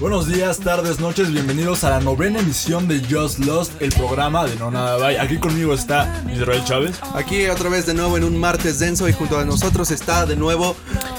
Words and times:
Buenos 0.00 0.26
días, 0.26 0.60
tardes, 0.60 0.98
noches, 0.98 1.30
bienvenidos 1.30 1.84
a 1.84 1.90
la 1.90 2.00
novena 2.00 2.40
emisión 2.40 2.88
de 2.88 3.00
Just 3.00 3.38
Lost, 3.40 3.82
el 3.82 3.92
programa 3.92 4.46
de 4.46 4.56
No 4.56 4.70
Nada 4.70 4.96
Bye. 4.96 5.20
Aquí 5.20 5.36
conmigo 5.36 5.74
está 5.74 6.24
Israel 6.32 6.64
Chávez. 6.64 6.98
Aquí 7.14 7.46
otra 7.48 7.68
vez 7.68 7.84
de 7.84 7.92
nuevo 7.92 8.16
en 8.16 8.24
un 8.24 8.38
martes 8.38 8.78
denso 8.78 9.10
y 9.10 9.12
junto 9.12 9.38
a 9.38 9.44
nosotros 9.44 9.90
está 9.90 10.24
de 10.24 10.36
nuevo 10.36 10.74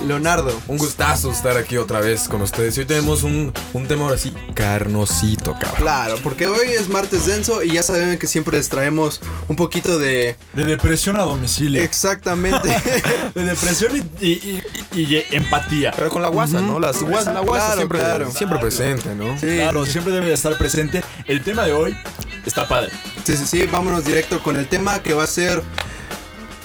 Leonardo. 0.07 0.51
Un 0.67 0.79
gustazo 0.79 1.31
estar 1.31 1.57
aquí 1.57 1.77
otra 1.77 1.99
vez 1.99 2.27
con 2.27 2.41
ustedes. 2.41 2.75
Hoy 2.79 2.85
tenemos 2.85 3.21
un, 3.21 3.53
un 3.73 3.87
tema 3.87 4.05
ahora 4.05 4.17
sí, 4.17 4.33
carnosito, 4.55 5.40
cabrón. 5.53 5.71
Claro, 5.77 6.15
porque 6.23 6.47
hoy 6.47 6.67
es 6.69 6.87
martes 6.89 7.25
denso 7.25 7.63
y 7.63 7.73
ya 7.73 7.83
saben 7.83 8.17
que 8.17 8.27
siempre 8.27 8.57
les 8.57 8.69
traemos 8.69 9.21
un 9.47 9.55
poquito 9.55 9.97
de... 9.99 10.35
De 10.53 10.63
depresión 10.63 11.17
a 11.17 11.23
domicilio. 11.23 11.81
Exactamente. 11.83 12.67
de 13.35 13.43
depresión 13.45 13.91
y, 14.19 14.27
y- 14.27 14.61
y- 14.95 15.01
y 15.01 15.25
empatía. 15.31 15.91
Pero 15.95 16.09
con 16.09 16.21
la 16.21 16.27
guasa, 16.29 16.61
¿no? 16.61 16.79
Las, 16.79 17.01
guasa, 17.01 17.33
la 17.33 17.39
guasa 17.41 17.65
Claro, 17.65 17.77
siempre, 17.77 17.99
claro. 17.99 18.31
siempre 18.31 18.59
presente, 18.59 19.15
¿no? 19.15 19.37
Sí, 19.39 19.47
Claro, 19.57 19.85
siempre 19.85 20.13
debe 20.13 20.27
de 20.27 20.33
estar 20.33 20.57
presente. 20.57 21.03
El 21.25 21.43
tema 21.43 21.63
de 21.65 21.73
hoy 21.73 21.97
está 22.45 22.67
padre. 22.67 22.91
sí, 23.23 23.35
sí, 23.37 23.45
sí, 23.45 23.65
vámonos 23.71 24.05
directo 24.05 24.41
con 24.41 24.55
el 24.57 24.67
tema 24.67 25.01
que 25.01 25.13
va 25.13 25.23
a 25.23 25.27
ser 25.27 25.61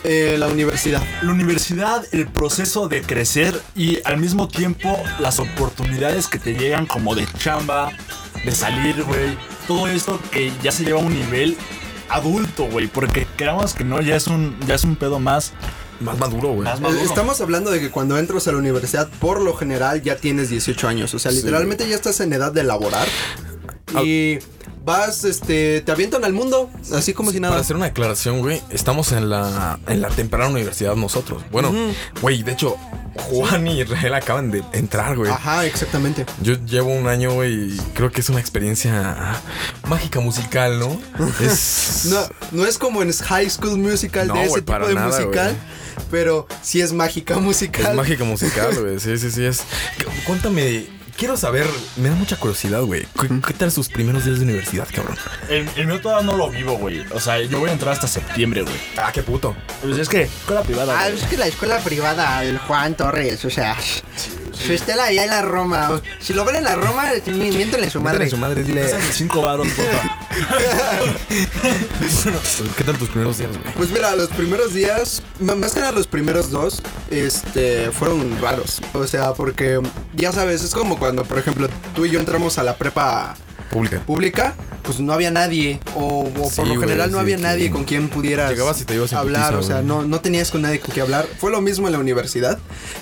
eh, 0.05 0.37
la 0.39 0.47
universidad. 0.47 1.03
La 1.23 1.33
universidad, 1.33 2.05
el 2.13 2.29
proceso 2.29 2.87
de 2.89 3.03
crecer 3.03 3.61
y 3.75 3.99
al 4.05 4.19
mismo 4.19 4.47
tiempo 4.49 4.97
las 5.19 5.41
oportunidades 5.41 6.29
que 6.29 6.39
te 6.39 6.55
llegan 6.55 6.87
como 6.87 7.15
de 7.17 7.27
chamba, 7.39 7.91
de 8.45 8.53
salir, 8.53 9.03
güey. 9.05 9.37
Todo 9.67 9.87
esto 9.89 10.21
que 10.31 10.53
ya 10.63 10.71
se 10.73 10.85
lleva 10.85 11.01
a 11.01 11.03
un 11.03 11.15
nivel 11.15 11.57
adulto, 12.09 12.67
güey. 12.67 12.87
Porque 12.87 13.27
queramos 13.37 13.75
que 13.75 13.85
no, 13.85 14.01
ya 14.01 14.17
es 14.17 14.27
un, 14.27 14.57
ya 14.67 14.75
es 14.75 14.85
un 14.85 14.97
pedo 14.97 15.19
más, 15.19 15.53
Más 16.01 16.19
maduro, 16.19 16.53
güey. 16.53 16.69
Estamos 17.03 17.41
hablando 17.41 17.71
de 17.71 17.81
que 17.81 17.91
cuando 17.91 18.19
entras 18.19 18.47
a 18.49 18.53
la 18.53 18.59
universidad, 18.59 19.09
por 19.19 19.41
lo 19.41 19.55
general 19.55 20.03
ya 20.03 20.17
tienes 20.17 20.51
18 20.51 20.89
años. 20.89 21.15
O 21.15 21.19
sea, 21.19 21.31
Sí. 21.33 21.39
literalmente 21.39 21.89
ya 21.89 21.95
estás 21.97 22.21
en 22.21 22.33
edad 22.35 22.53
de 22.53 22.65
laborar. 22.65 23.07
Y 24.05 24.39
vas, 24.87 25.25
este, 25.25 25.81
te 25.81 25.91
avientan 25.91 26.25
al 26.25 26.33
mundo, 26.33 26.71
así 26.95 27.13
como 27.13 27.33
si 27.33 27.41
nada. 27.41 27.53
Para 27.55 27.61
hacer 27.61 27.75
una 27.75 27.87
declaración, 27.87 28.39
güey, 28.39 28.63
estamos 28.71 29.11
en 29.11 29.29
la, 29.29 29.81
en 29.89 30.01
la 30.01 30.09
temprana 30.09 30.49
universidad 30.49 30.95
nosotros. 30.95 31.43
Bueno, 31.51 31.75
güey, 32.23 32.45
de 32.45 32.53
hecho, 32.53 32.77
Juan 33.17 33.67
y 33.67 33.81
Israel 33.81 34.15
acaban 34.15 34.53
de 34.53 34.63
entrar, 34.73 35.17
güey. 35.17 35.29
Ajá, 35.29 35.67
exactamente. 35.67 36.25
Yo 36.41 36.55
llevo 36.65 36.95
un 36.95 37.09
año, 37.09 37.33
güey, 37.33 37.75
y 37.75 37.77
creo 37.95 38.13
que 38.13 38.21
es 38.21 38.29
una 38.29 38.39
experiencia 38.39 39.43
mágica 39.89 40.21
musical, 40.21 40.79
¿no? 40.79 40.99
Es... 41.41 42.07
No, 42.07 42.21
no 42.53 42.65
es 42.65 42.79
como 42.79 43.03
en 43.03 43.13
High 43.13 43.51
School 43.51 43.79
Musical 43.79 44.29
No, 44.29 44.35
de 44.35 44.43
ese 44.43 44.49
güey, 44.51 44.63
tipo 44.63 44.87
de 44.87 44.95
nada, 44.95 45.09
musical, 45.09 45.57
pero 46.13 46.47
sí 46.63 46.81
es 46.81 46.93
mágica 46.93 47.39
musical. 47.41 47.91
Es 47.91 47.95
mágica 47.97 48.23
musical, 48.23 48.73
güey. 48.81 49.01
Sí, 49.01 49.19
sí, 49.19 49.33
sí. 49.33 49.45
Es... 49.45 49.63
Cuéntame. 50.25 50.87
Quiero 51.17 51.37
saber, 51.39 51.67
me 51.97 52.11
da 52.11 52.15
mucha 52.15 52.37
curiosidad, 52.37 52.83
güey. 52.83 53.07
¿Qué, 53.19 53.29
qué 53.47 53.55
tal 53.55 53.73
sus 53.73 53.89
primeros 53.89 54.27
días 54.27 54.39
de 54.39 54.45
universidad, 54.45 54.87
cabrón? 54.95 55.17
El, 55.49 55.67
el 55.77 55.87
mío 55.87 55.99
todavía 56.01 56.27
no 56.27 56.37
lo 56.37 56.51
vivo, 56.51 56.77
güey. 56.77 57.07
O 57.11 57.21
sea, 57.21 57.41
yo 57.41 57.59
voy 57.59 57.71
a 57.71 57.73
entrar 57.73 57.95
hasta 57.95 58.07
septiembre, 58.07 58.61
güey. 58.63 58.75
Ah, 58.99 59.11
qué 59.15 59.23
puto. 59.23 59.57
Pues 59.81 59.97
es 59.97 60.11
que, 60.11 60.23
escuela 60.23 60.61
privada. 60.63 60.95
Ah, 61.01 61.09
güey. 61.09 61.19
es 61.19 61.27
que 61.27 61.39
la 61.39 61.47
escuela 61.47 61.79
privada, 61.79 62.45
el 62.45 62.59
Juan 62.59 62.95
Torres, 62.97 63.43
o 63.47 63.51
sea, 63.51 63.75
su 64.67 64.73
estela 64.73 65.05
allá 65.05 65.25
en 65.25 65.31
la 65.31 65.43
Roma. 65.43 66.01
Si 66.21 66.33
lo 66.33 66.45
ven 66.45 66.57
en 66.57 66.65
la 66.65 66.75
Roma, 66.77 67.11
mi- 67.27 67.51
miéntenle 67.53 67.91
su 67.91 68.01
madre. 68.01 68.19
Madre 68.19 68.31
su 68.31 68.37
madre, 68.37 68.63
dile. 68.65 68.83
Pásame 68.85 69.05
cinco 69.13 69.43
varos, 69.43 69.69
porfa. 69.69 70.19
¿Qué 72.77 72.85
tal 72.85 72.97
tus 72.99 73.09
primeros 73.09 73.39
días, 73.39 73.51
güey? 73.51 73.75
Pues 73.75 73.91
mira, 73.91 74.15
los 74.17 74.29
primeros 74.31 74.75
días, 74.75 75.23
más 75.41 75.73
que 75.73 75.81
nada 75.81 75.93
los 75.93 76.07
primeros 76.07 76.51
dos, 76.51 76.83
este, 77.11 77.91
fueron 77.91 78.39
raros. 78.41 78.81
O 78.95 79.07
sea, 79.07 79.33
porque 79.35 79.81
ya 80.15 80.33
sabes, 80.33 80.63
es 80.63 80.73
como 80.75 80.99
cuando, 80.99 81.25
por 81.25 81.39
ejemplo, 81.39 81.69
tú 81.95 82.07
y 82.07 82.11
yo 82.11 82.21
entramos 82.21 82.59
a 82.59 82.63
la 82.63 82.77
prepa 82.77 83.37
Pública. 83.71 84.01
pública, 84.07 84.55
pues 84.83 85.01
no 85.01 85.13
había 85.13 85.31
nadie. 85.31 85.81
O, 85.95 86.31
o 86.41 86.51
Sí, 86.51 86.57
por 86.57 86.67
lo 86.69 86.75
güey, 86.75 86.89
general 86.89 87.11
no 87.11 87.19
sí, 87.19 87.23
había 87.23 87.39
nadie 87.39 87.71
con 87.71 87.85
quien 87.85 88.09
pudieras 88.09 88.51
llegabas 88.51 88.81
y 88.81 88.85
te 88.85 88.95
ibas 88.95 89.13
en 89.13 89.19
hablar. 89.19 89.55
putiza, 89.55 89.59
o 89.59 89.63
sea, 89.77 89.83
no, 89.83 90.03
no 90.05 90.21
tenías 90.21 90.51
con 90.51 90.63
nadie 90.63 90.81
con 90.81 90.93
quien 90.93 91.05
hablar. 91.05 91.27
Fue 91.39 91.51
lo 91.51 91.61
mismo 91.61 91.87
en 91.89 91.93
la 91.93 91.99
universidad. 91.99 92.59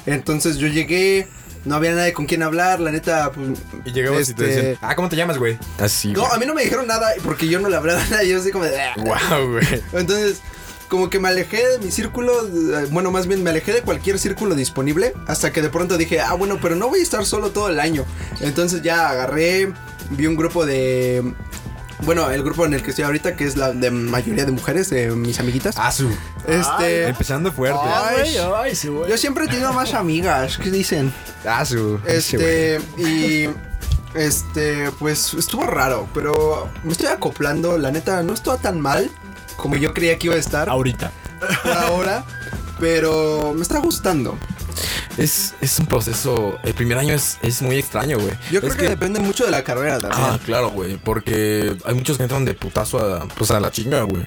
Entonces 0.07 0.57
yo 0.57 0.67
llegué, 0.69 1.29
no 1.65 1.75
había 1.77 1.93
nadie 1.95 2.13
con 2.13 2.27
quien 2.27 2.43
hablar, 2.43 2.81
la 2.81 2.91
neta, 2.91 3.33
pues. 3.33 3.59
Y 3.85 3.93
llegabas 3.93 4.29
y 4.29 4.35
te 4.35 4.45
este, 4.45 4.57
decían, 4.63 4.79
ah, 4.83 4.95
¿cómo 4.95 5.09
te 5.09 5.17
llamas, 5.17 5.39
güey? 5.39 5.59
Así. 5.79 6.13
No, 6.13 6.27
a 6.27 6.39
mí 6.39 6.47
no 6.47 6.55
me 6.55 6.63
dijeron 6.63 6.87
nada 6.87 7.13
porque 7.25 7.49
yo 7.49 7.61
no 7.61 7.69
le 7.69 7.77
hablaba 7.77 8.03
a 8.03 8.09
nadie. 8.09 8.31
Yo 8.31 8.39
así 8.39 8.51
como 8.51 8.65
de. 8.65 8.81
"Ah". 8.81 8.95
Wow, 8.97 9.51
güey. 9.53 9.67
Entonces, 9.93 10.41
como 10.89 11.11
que 11.11 11.19
me 11.19 11.29
alejé 11.29 11.67
de 11.69 11.79
mi 11.79 11.91
círculo, 11.91 12.47
eh, 12.47 12.87
bueno, 12.91 13.11
más 13.11 13.27
bien 13.27 13.43
me 13.43 13.51
alejé 13.51 13.73
de 13.73 13.83
cualquier 13.83 14.19
círculo 14.19 14.55
disponible, 14.55 15.15
hasta 15.27 15.53
que 15.53 15.63
de 15.63 15.69
pronto 15.71 15.97
dije, 15.99 16.21
ah, 16.21 16.35
bueno, 16.35 16.59
pero 16.61 16.77
no 16.77 16.89
voy 16.89 17.01
a 17.01 17.03
estar 17.03 17.25
solo 17.25 17.51
todo 17.51 17.69
el 17.69 17.81
año. 17.81 18.05
Entonces 18.41 18.83
ya 18.83 19.09
agarré, 19.11 19.73
vi 20.11 20.27
un 20.27 20.37
grupo 20.37 20.65
de... 20.67 21.35
Bueno, 22.03 22.31
el 22.31 22.43
grupo 22.43 22.67
en 22.67 22.75
el 22.75 22.83
que 22.83 22.91
estoy 22.91 23.05
ahorita, 23.05 23.37
que 23.37 23.45
es 23.45 23.57
la 23.57 23.73
de 23.73 23.91
mayoría 23.91 24.45
de 24.45 24.53
mujeres, 24.53 24.91
de 24.91 25.11
mis 25.11 25.39
amiguitas. 25.41 25.77
Ah, 25.79 25.91
su. 25.93 26.11
Este... 26.47 27.09
Empezando 27.09 27.53
fuerte. 27.53 27.81
Ay, 27.85 28.37
ay, 28.57 28.75
sí, 28.75 28.89
güey. 28.89 29.11
Yo 29.11 29.17
siempre 29.17 29.45
he 29.45 29.49
tenido 29.49 29.73
más 29.73 29.95
amigas, 29.95 30.59
¿qué 30.59 30.71
dicen? 30.71 31.13
Ah, 31.47 31.65
su. 31.65 32.01
Este, 32.07 32.81
y... 32.99 33.49
Este, 34.15 34.93
pues 35.01 35.35
estuvo 35.35 35.67
raro, 35.67 36.09
pero 36.15 36.71
me 36.85 36.93
estoy 36.93 37.09
acoplando, 37.09 37.79
la 37.79 37.91
neta, 37.91 38.23
no 38.23 38.33
estuvo 38.33 38.57
tan 38.59 38.81
mal 38.81 39.11
como 39.57 39.77
yo 39.77 39.93
creía 39.93 40.19
que 40.19 40.29
iba 40.29 40.37
a 40.37 40.39
estar. 40.39 40.69
Ahorita. 40.69 41.11
ahora, 41.89 42.25
pero 42.79 43.53
me 43.55 43.63
está 43.63 43.79
gustando. 43.79 44.39
Es, 45.17 45.55
es 45.61 45.79
un 45.79 45.87
proceso. 45.87 46.59
El 46.65 46.75
primer 46.75 46.99
año 46.99 47.15
es, 47.15 47.39
es 47.43 47.63
muy 47.63 47.79
extraño, 47.79 48.19
güey. 48.19 48.33
Yo 48.51 48.61
creo 48.61 48.73
Es 48.73 48.79
que, 48.79 48.89
depende 48.89 49.21
mucho 49.21 49.45
de 49.45 49.51
la 49.51 49.63
carrera 49.63 50.01
también. 50.01 50.21
Ah, 50.23 50.39
claro, 50.45 50.71
güey. 50.71 50.97
Porque 50.97 51.77
hay 51.85 51.95
muchos 51.95 52.17
que 52.17 52.25
entran 52.25 52.45
de 52.45 52.55
putazo 52.55 52.99
a, 52.99 53.27
pues, 53.29 53.51
a 53.51 53.61
la 53.61 53.71
chinga, 53.71 54.03
güey. 54.03 54.27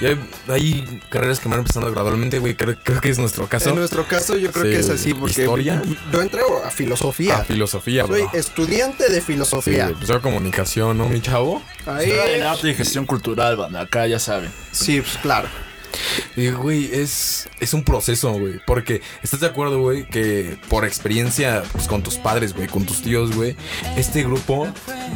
Y 0.00 0.06
hay, 0.06 0.20
hay 0.48 1.00
carreras 1.10 1.40
que 1.40 1.48
van 1.48 1.58
empezando 1.60 1.90
gradualmente, 1.90 2.38
güey. 2.38 2.54
Creo, 2.56 2.76
creo 2.82 3.00
que 3.00 3.10
es 3.10 3.18
nuestro 3.18 3.48
caso. 3.48 3.70
en 3.70 3.76
nuestro 3.76 4.04
caso 4.06 4.36
yo 4.36 4.50
creo 4.52 4.64
Sí, 4.64 4.70
que 4.70 4.78
es 4.78 4.88
así 4.90 5.14
porque 5.14 5.42
¿historia? 5.42 5.82
yo 6.12 6.22
entré 6.22 6.40
a 6.64 6.70
filosofía. 6.70 7.38
A 7.38 7.44
filosofía, 7.44 8.06
Soy 8.06 8.22
bro. 8.22 8.30
estudiante 8.34 9.08
de 9.08 9.16
Sí, 9.20 9.26
filosofía. 9.26 9.90
pues 9.98 10.08
era 10.10 10.20
comunicación, 10.20 10.96
¿no, 10.98 11.08
mi 11.08 11.20
chavo? 11.20 11.62
Ahí, 11.86 12.10
Estoy 12.10 12.30
en 12.34 12.42
arte 12.42 12.68
y 12.70 12.74
gestión 12.74 13.04
cultural, 13.06 13.56
banda. 13.56 13.80
Acá 13.82 14.06
ya 14.06 14.18
saben. 14.18 14.50
sí, 14.72 15.00
pues 15.00 15.16
claro. 15.18 15.48
Y, 16.36 16.50
güey, 16.50 16.90
es, 16.92 17.48
es 17.60 17.74
un 17.74 17.84
proceso, 17.84 18.32
güey. 18.32 18.60
Porque 18.66 19.00
estás 19.22 19.40
de 19.40 19.46
acuerdo, 19.46 19.80
güey, 19.80 20.04
que 20.04 20.56
por 20.68 20.84
experiencia 20.84 21.62
pues, 21.72 21.86
con 21.86 22.02
tus 22.02 22.16
padres, 22.16 22.54
güey, 22.54 22.68
con 22.68 22.84
tus 22.84 23.02
tíos, 23.02 23.34
güey, 23.34 23.56
este 23.96 24.22
grupo 24.22 24.68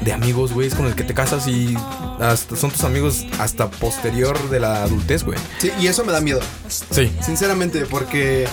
de 0.03 0.13
amigos, 0.13 0.53
güey, 0.53 0.69
es 0.69 0.75
con 0.75 0.87
el 0.87 0.95
que 0.95 1.05
te 1.05 1.15
casas 1.15 1.47
y 1.49 1.77
hasta 2.21 2.57
son 2.57 2.71
tus 2.71 2.85
amigos 2.85 3.25
hasta 3.39 3.71
posterior 3.71 4.51
de 4.51 4.61
la 4.61 4.83
adultez, 4.83 5.25
güey. 5.25 5.39
Sí, 5.59 5.71
y 5.81 5.87
eso 5.87 6.05
me 6.05 6.13
da 6.13 6.21
miedo, 6.21 6.41
Sí. 6.91 7.13
sinceramente, 7.25 7.87
porque 7.87 8.47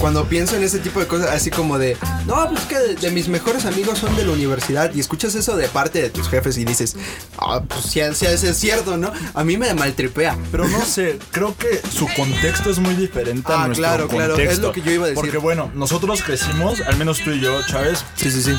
cuando 0.00 0.24
pienso 0.28 0.56
en 0.56 0.62
ese 0.64 0.78
tipo 0.78 1.00
de 1.00 1.06
cosas, 1.06 1.30
así 1.30 1.50
como 1.50 1.78
de, 1.78 1.96
no, 2.26 2.48
pues 2.50 2.62
que 2.66 2.78
de, 2.78 2.94
de 2.96 3.10
mis 3.10 3.28
mejores 3.28 3.64
amigos 3.66 3.98
son 3.98 4.14
de 4.16 4.24
la 4.24 4.32
universidad, 4.32 4.92
y 4.94 5.00
escuchas 5.00 5.34
eso 5.34 5.56
de 5.56 5.68
parte 5.68 6.00
de 6.02 6.10
tus 6.10 6.28
jefes 6.28 6.58
y 6.58 6.64
dices, 6.64 6.96
ah, 7.38 7.62
pues 7.66 7.82
sí, 7.86 8.00
sí, 8.14 8.26
sí 8.36 8.46
es 8.46 8.56
cierto, 8.56 8.96
¿no? 8.96 9.12
A 9.34 9.44
mí 9.44 9.56
me 9.56 9.72
maltripea. 9.74 10.36
Pero 10.50 10.66
no 10.68 10.84
sé, 10.84 11.18
creo 11.30 11.56
que 11.56 11.80
su 11.92 12.06
contexto 12.14 12.70
es 12.70 12.78
muy 12.78 12.94
diferente 12.94 13.50
Ah, 13.52 13.64
a 13.64 13.66
nuestro 13.66 13.84
claro, 13.86 14.08
claro, 14.08 14.34
contexto. 14.34 14.52
es 14.54 14.58
lo 14.60 14.72
que 14.72 14.82
yo 14.82 14.90
iba 14.92 15.04
a 15.04 15.08
decir. 15.08 15.20
Porque 15.22 15.38
bueno, 15.38 15.70
nosotros 15.74 16.22
crecimos, 16.22 16.80
al 16.80 16.96
menos 16.96 17.18
tú 17.20 17.30
y 17.30 17.40
yo, 17.40 17.60
Chávez, 17.66 18.04
Sí, 18.16 18.30
sí, 18.30 18.42
sí. 18.42 18.52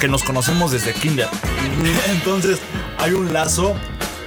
que 0.00 0.08
nos 0.08 0.22
conocemos 0.22 0.70
desde 0.72 0.92
kinder. 0.92 1.28
Entonces, 2.10 2.58
hay 2.98 3.12
un 3.12 3.32
lazo 3.32 3.74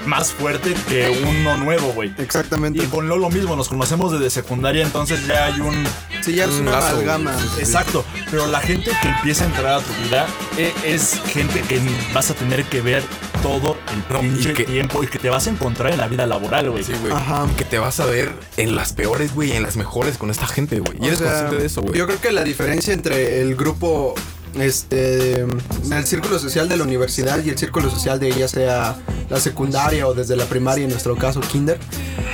más 0.06 0.32
fuerte 0.32 0.74
que 0.88 1.24
uno 1.28 1.58
nuevo, 1.58 1.92
güey. 1.94 2.12
Exactamente. 2.18 2.82
Y 2.84 2.88
con 2.88 3.08
lo, 3.10 3.18
lo 3.18 3.30
mismo, 3.30 3.56
nos 3.56 3.68
conocemos 3.70 4.12
desde 4.12 4.30
secundaria, 4.30 4.84
entonces 4.84 5.28
ya 5.28 5.46
hay 5.46 5.60
un... 5.60 5.86
Sí, 6.22 6.36
ya 6.36 6.46
es 6.46 6.52
Un 6.52 6.62
una 6.62 6.72
lazo, 6.72 6.88
amalgama. 6.96 7.34
güey. 7.34 7.60
Exacto, 7.60 8.04
pero 8.32 8.48
la 8.48 8.60
gente 8.62 8.92
que 9.02 9.08
empieza 9.10 9.44
a 9.44 9.48
entrar 9.48 9.68
a 9.74 9.80
tu 9.82 9.92
vida 10.04 10.26
eh, 10.58 10.74
es 10.86 11.20
gente 11.28 11.62
que 11.62 11.80
vas 12.13 12.31
a 12.31 12.34
tener 12.34 12.63
que 12.66 12.81
ver 12.81 13.04
todo 13.44 13.78
el 14.12 14.19
pinche 14.22 14.54
que- 14.54 14.63
tiempo 14.63 15.04
y 15.04 15.07
que 15.07 15.19
te 15.19 15.30
vas 15.30 15.48
a 15.48 15.50
encontrar 15.51 15.92
en 15.92 15.98
la 16.00 16.07
vida 16.07 16.25
laboral, 16.25 16.72
güey. 16.72 16.84
Sí, 16.84 16.94
güey. 17.01 17.13
Ajá. 17.13 17.46
Que 17.57 17.66
te 17.66 17.78
vas 17.78 18.00
a 18.00 18.06
ver 18.06 18.34
en 18.57 18.75
las 18.75 18.94
peores, 18.94 19.36
güey, 19.36 19.51
en 19.51 19.63
las 19.63 19.75
mejores 19.75 20.18
con 20.18 20.31
esta 20.31 20.48
gente, 20.48 20.80
güey. 20.80 20.98
Y 21.01 21.07
eres 21.07 21.19
sea, 21.19 21.28
consciente 21.30 21.57
de 21.57 21.66
eso, 21.68 21.81
güey. 21.81 21.98
Yo 21.98 22.07
creo 22.07 22.19
que 22.22 22.31
la 22.31 22.44
diferencia 22.44 22.94
entre 22.94 23.42
el 23.42 23.56
grupo, 23.56 24.16
este, 24.56 25.42
el 25.42 26.06
círculo 26.06 26.40
social 26.40 26.69
de 26.69 26.78
la 26.78 26.84
universidad 26.84 27.44
y 27.44 27.50
el 27.50 27.57
círculo 27.57 27.90
social 27.90 28.19
de 28.19 28.31
ya 28.31 28.48
sea 28.48 28.98
la 29.30 29.40
secundaria 29.40 30.07
o 30.07 30.13
desde 30.13 30.36
la 30.36 30.46
primaria, 30.46 30.84
en 30.84 30.90
nuestro 30.90 31.16
caso 31.16 31.40
kinder, 31.42 31.80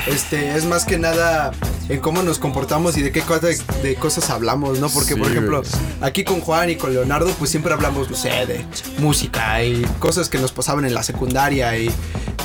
este, 0.07 0.55
es 0.55 0.65
más 0.65 0.85
que 0.85 0.97
nada 0.97 1.51
en 1.89 1.99
cómo 1.99 2.23
nos 2.23 2.39
comportamos 2.39 2.97
y 2.97 3.01
de 3.01 3.11
qué 3.11 3.21
cosas, 3.21 3.63
de 3.83 3.95
cosas 3.95 4.29
hablamos, 4.29 4.79
¿no? 4.79 4.89
Porque, 4.89 5.13
Sí, 5.13 5.19
por 5.19 5.29
ejemplo, 5.29 5.63
aquí 6.01 6.23
con 6.23 6.41
Juan 6.41 6.69
y 6.69 6.75
con 6.75 6.93
Leonardo, 6.93 7.29
pues 7.37 7.51
siempre 7.51 7.73
hablamos, 7.73 8.09
no 8.09 8.15
sé, 8.15 8.29
de 8.29 8.65
música 8.99 9.63
y 9.63 9.83
cosas 9.99 10.29
que 10.29 10.37
nos 10.37 10.51
pasaban 10.51 10.85
en 10.85 10.93
la 10.93 11.03
secundaria 11.03 11.77
y 11.77 11.91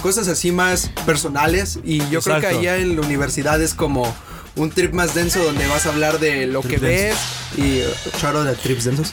cosas 0.02 0.28
así 0.28 0.52
más 0.52 0.90
personales. 1.06 1.78
Y 1.84 2.06
yo 2.11 2.20
creo 2.20 2.40
que 2.40 2.46
allá 2.46 2.76
en 2.76 2.96
la 2.96 3.02
universidad 3.02 3.61
es 3.62 3.75
como 3.75 4.12
un 4.56 4.70
trip 4.70 4.93
más 4.93 5.14
denso 5.14 5.43
donde 5.43 5.67
vas 5.69 5.87
a 5.87 5.91
hablar 5.91 6.19
de 6.19 6.47
lo 6.47 6.61
que 6.62 6.76
ves 6.79 7.17
y 7.56 7.82
charo 8.20 8.44
de 8.44 8.55
trips 8.55 8.85
densos. 8.85 9.12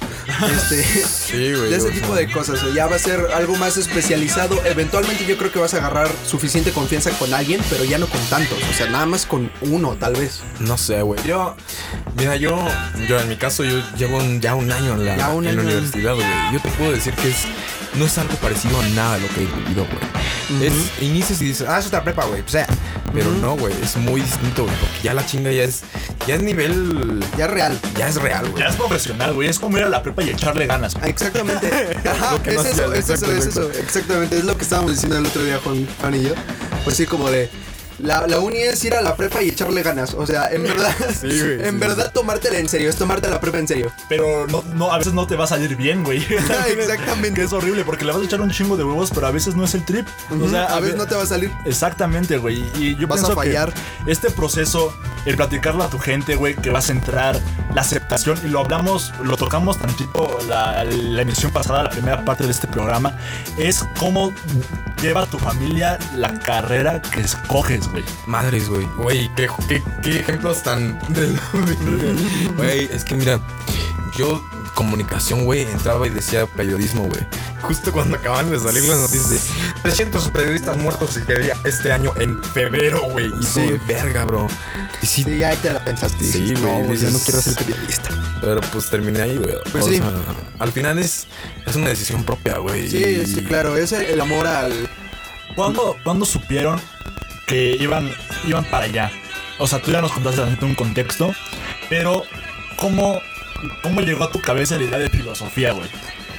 Este, 0.53 0.83
Sí, 1.27 1.53
güey. 1.53 1.69
de 1.69 1.77
ese 1.77 1.91
tipo 1.91 2.15
de 2.15 2.29
cosas. 2.31 2.61
o 2.63 2.73
ya 2.73 2.87
va 2.87 2.95
a 2.95 2.99
ser 2.99 3.19
algo 3.35 3.55
más 3.55 3.77
especializado. 3.77 4.59
Eventualmente 4.65 5.25
yo 5.25 5.37
creo 5.37 5.51
que 5.51 5.59
vas 5.59 5.73
a 5.73 5.77
agarrar 5.77 6.09
suficiente 6.25 6.71
confianza 6.71 7.11
con 7.11 7.33
alguien, 7.33 7.61
pero 7.69 7.83
ya 7.83 7.97
no 7.97 8.07
con 8.07 8.21
tantos. 8.25 8.57
O 8.69 8.73
sea, 8.73 8.87
nada 8.87 9.05
más 9.05 9.25
con 9.25 9.51
uno, 9.61 9.95
tal 9.95 10.13
vez. 10.13 10.41
No 10.59 10.77
sé, 10.77 11.01
güey. 11.01 11.19
Yo, 11.25 11.55
mira, 12.17 12.35
yo, 12.35 12.57
yo 13.07 13.19
en 13.19 13.29
mi 13.29 13.35
caso, 13.37 13.63
yo 13.63 13.81
llevo 13.97 14.17
un- 14.17 14.41
ya 14.41 14.55
un 14.55 14.71
año 14.71 14.93
en 14.93 15.05
la, 15.05 15.17
Ya 15.17 15.29
un 15.29 15.47
en 15.47 15.55
la 15.57 15.61
universidad, 15.63 16.15
güey. 16.15 16.27
Yo 16.53 16.59
te 16.61 16.69
puedo 16.69 16.91
decir 16.91 17.13
que 17.13 17.29
es, 17.29 17.37
no 17.97 18.05
es 18.05 18.17
algo 18.17 18.33
parecido 18.35 18.79
a 18.79 18.87
nada 18.89 19.15
a 19.15 19.17
lo 19.17 19.27
que 19.29 19.41
he 19.43 19.45
vivido, 19.45 19.85
güey. 19.85 20.65
Es, 20.67 20.73
inicias 21.01 21.41
y 21.41 21.45
dices, 21.45 21.67
ah, 21.67 21.79
es 21.79 21.87
otra 21.87 22.03
prepa, 22.03 22.25
güey. 22.25 22.41
O 22.41 22.47
sea, 22.47 22.65
pero 23.13 23.31
no, 23.31 23.57
güey, 23.57 23.73
es 23.81 23.97
muy 23.97 24.21
distinto, 24.21 24.63
güey. 24.63 24.75
Porque 24.77 24.95
ya 25.03 25.13
la 25.13 25.25
chinga 25.25 25.51
ya 25.51 25.63
es, 25.63 25.81
ya 26.25 26.35
es 26.35 26.41
nivel, 26.41 27.19
Ya 27.37 27.47
real. 27.47 27.77
ya 27.97 28.07
es 28.07 28.15
real, 28.15 28.47
güey. 28.49 28.63
Ya 28.63 28.69
es 28.69 28.75
profesional, 28.75 29.33
güey. 29.33 29.49
Es 29.49 29.59
como 29.59 29.77
ir 29.77 29.83
a 29.83 29.89
la 29.89 30.01
prepa 30.03 30.23
y 30.23 30.29
echarle 30.29 30.67
ganas. 30.67 30.95
Ah, 31.01 31.07
Exactamente. 31.07 31.67
Ajá, 32.09 32.37
es 32.45 32.55
no 32.55 32.61
eso, 32.61 32.93
es 32.93 33.09
eso, 33.09 33.31
es 33.31 33.45
eso. 33.47 33.71
Exactamente, 33.73 34.37
es 34.37 34.45
lo 34.45 34.55
que 34.55 34.63
estábamos 34.63 34.91
diciendo 34.91 35.17
el 35.17 35.25
otro 35.25 35.43
día 35.43 35.59
Juan, 35.63 35.87
Juan 35.99 36.15
y 36.15 36.23
yo. 36.23 36.33
Pues 36.83 36.95
sí, 36.97 37.05
como 37.05 37.29
de. 37.29 37.49
La, 37.99 38.27
la 38.27 38.39
uni 38.39 38.57
es 38.59 38.83
ir 38.85 38.93
a 38.93 39.01
la 39.01 39.15
prepa 39.15 39.41
y 39.41 39.49
echarle 39.49 39.81
ganas. 39.83 40.13
O 40.13 40.25
sea, 40.27 40.49
en 40.51 40.63
verdad. 40.63 40.93
Sí, 41.19 41.27
güey, 41.27 41.53
en 41.67 41.71
sí, 41.73 41.77
verdad, 41.79 42.11
tomártela 42.13 42.59
en 42.59 42.69
serio. 42.69 42.89
Es 42.89 42.95
tomarte 42.95 43.29
la 43.29 43.39
prepa 43.39 43.57
en 43.59 43.67
serio. 43.67 43.91
Pero 44.09 44.45
no, 44.47 44.63
no, 44.73 44.91
a 44.91 44.97
veces 44.97 45.13
no 45.13 45.25
te 45.27 45.35
va 45.35 45.45
a 45.45 45.47
salir 45.47 45.75
bien, 45.75 46.03
güey. 46.03 46.23
Exactamente. 46.29 47.33
Que 47.41 47.43
es 47.43 47.53
horrible 47.53 47.83
porque 47.83 48.05
le 48.05 48.11
vas 48.11 48.21
a 48.21 48.25
echar 48.25 48.41
un 48.41 48.51
chingo 48.51 48.77
de 48.77 48.83
huevos, 48.83 49.09
pero 49.13 49.27
a 49.27 49.31
veces 49.31 49.55
no 49.55 49.63
es 49.65 49.73
el 49.73 49.83
trip. 49.83 50.07
O 50.41 50.49
sea, 50.49 50.65
a 50.65 50.79
veces 50.79 50.93
ve- 50.93 50.97
no 50.97 51.07
te 51.07 51.15
va 51.15 51.23
a 51.23 51.27
salir. 51.27 51.51
Exactamente, 51.65 52.37
güey. 52.37 52.63
Y 52.77 52.95
yo 52.97 53.07
Vas 53.07 53.23
a 53.23 53.29
que 53.29 53.33
fallar. 53.35 53.73
este 54.05 54.29
proceso, 54.29 54.93
el 55.25 55.35
platicarlo 55.35 55.83
a 55.83 55.89
tu 55.89 55.97
gente, 55.99 56.35
güey, 56.35 56.55
que 56.55 56.69
vas 56.69 56.89
a 56.89 56.91
entrar, 56.91 57.39
la 57.73 57.81
aceptación, 57.81 58.39
y 58.43 58.47
lo 58.49 58.59
hablamos, 58.59 59.13
lo 59.23 59.37
tocamos 59.37 59.77
tantito 59.77 60.37
la, 60.47 60.83
la 60.83 61.21
emisión 61.21 61.51
pasada, 61.51 61.83
la 61.83 61.89
primera 61.89 62.23
parte 62.25 62.43
de 62.45 62.51
este 62.51 62.67
programa, 62.67 63.17
es 63.57 63.85
cómo 63.99 64.33
lleva 65.01 65.25
tu 65.25 65.37
familia 65.37 65.97
la 66.15 66.39
carrera 66.39 67.01
que 67.01 67.21
escoges, 67.21 67.86
güey. 67.91 68.03
Madres, 68.25 68.69
güey. 68.69 68.85
Güey, 68.97 69.31
qué, 69.35 69.47
qué, 69.67 69.83
qué 70.03 70.19
ejemplos 70.19 70.63
tan. 70.63 70.99
Güey, 72.57 72.89
es 72.91 73.03
que 73.03 73.15
mira, 73.15 73.39
yo 74.17 74.43
comunicación, 74.75 75.45
güey, 75.45 75.61
entraba 75.63 76.05
y 76.05 76.11
decía 76.11 76.45
periodismo, 76.45 77.03
güey. 77.03 77.21
Justo 77.61 77.91
cuando 77.91 78.17
acaban 78.17 78.51
de 78.51 78.59
salir 78.59 78.83
las 78.83 78.99
noticias 78.99 79.29
de 79.31 79.39
300 79.81 80.29
periodistas 80.29 80.77
muertos 80.77 81.17
este 81.65 81.91
año 81.91 82.13
en 82.19 82.41
febrero, 82.43 83.01
güey. 83.09 83.31
Y 83.41 83.43
Sí. 83.45 83.79
verga, 83.87 84.23
bro. 84.25 84.47
Y 85.01 85.07
sí, 85.07 85.23
Sí, 85.23 85.37
ya 85.39 85.49
ahí 85.49 85.57
te 85.57 85.73
la 85.73 85.83
pensaste. 85.83 86.23
Sí, 86.23 86.53
güey, 86.53 86.83
No, 86.83 86.91
dices- 86.93 87.11
no 87.11 87.19
quiero 87.19 87.41
ser 87.41 87.55
periodista. 87.55 88.09
pero 88.39 88.61
pues 88.61 88.89
terminé 88.91 89.21
ahí, 89.23 89.37
güey. 89.37 89.55
Pues 89.71 89.85
O 89.85 89.89
sí. 89.89 89.97
sea, 89.97 90.11
al 90.59 90.71
final 90.71 90.99
es, 90.99 91.25
es 91.65 91.75
una 91.75 91.89
decisión 91.89 92.23
propia, 92.23 92.59
güey. 92.59 92.87
Sí, 92.89 92.97
y- 92.97 93.25
sí, 93.25 93.43
claro. 93.43 93.75
Es 93.75 93.91
el, 93.91 94.03
el 94.05 94.21
amor 94.21 94.45
al. 94.45 94.87
¿Cuándo, 95.55 95.97
cuándo 96.03 96.23
supieron 96.23 96.79
que 97.47 97.75
iban, 97.79 98.11
iban 98.45 98.63
para 98.65 98.85
allá? 98.85 99.11
O 99.57 99.65
sea, 99.65 99.79
tú 99.79 99.91
ya 99.91 100.01
nos 100.01 100.11
contaste 100.11 100.43
un 100.63 100.75
contexto, 100.75 101.33
pero 101.89 102.23
¿cómo, 102.75 103.19
¿cómo 103.81 104.01
llegó 104.01 104.25
a 104.25 104.31
tu 104.31 104.39
cabeza 104.39 104.75
la 104.77 104.83
idea 104.83 104.99
de 104.99 105.09
filosofía, 105.09 105.71
güey? 105.71 105.89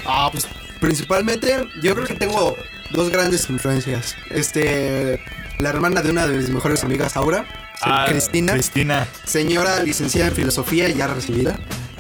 Ah, 0.07 0.29
pues 0.31 0.47
principalmente 0.81 1.65
yo 1.83 1.95
creo 1.97 2.07
que 2.07 2.15
tengo 2.15 2.57
dos 2.91 3.11
grandes 3.11 3.51
influencias. 3.51 4.15
Este, 4.31 5.21
la 5.59 5.71
hermana 5.71 6.03
de 6.03 6.11
una 6.13 6.27
de 6.29 6.37
mis 6.37 6.51
mejores 6.51 6.85
amigas, 6.85 7.17
Aura, 7.17 7.45
Ah, 7.81 8.07
Cristina, 8.09 8.55
Cristina. 8.55 9.07
señora 9.25 9.83
licenciada 9.85 10.29
en 10.29 10.35
filosofía 10.35 10.89
ya 10.89 11.07
recibida. 11.07 11.57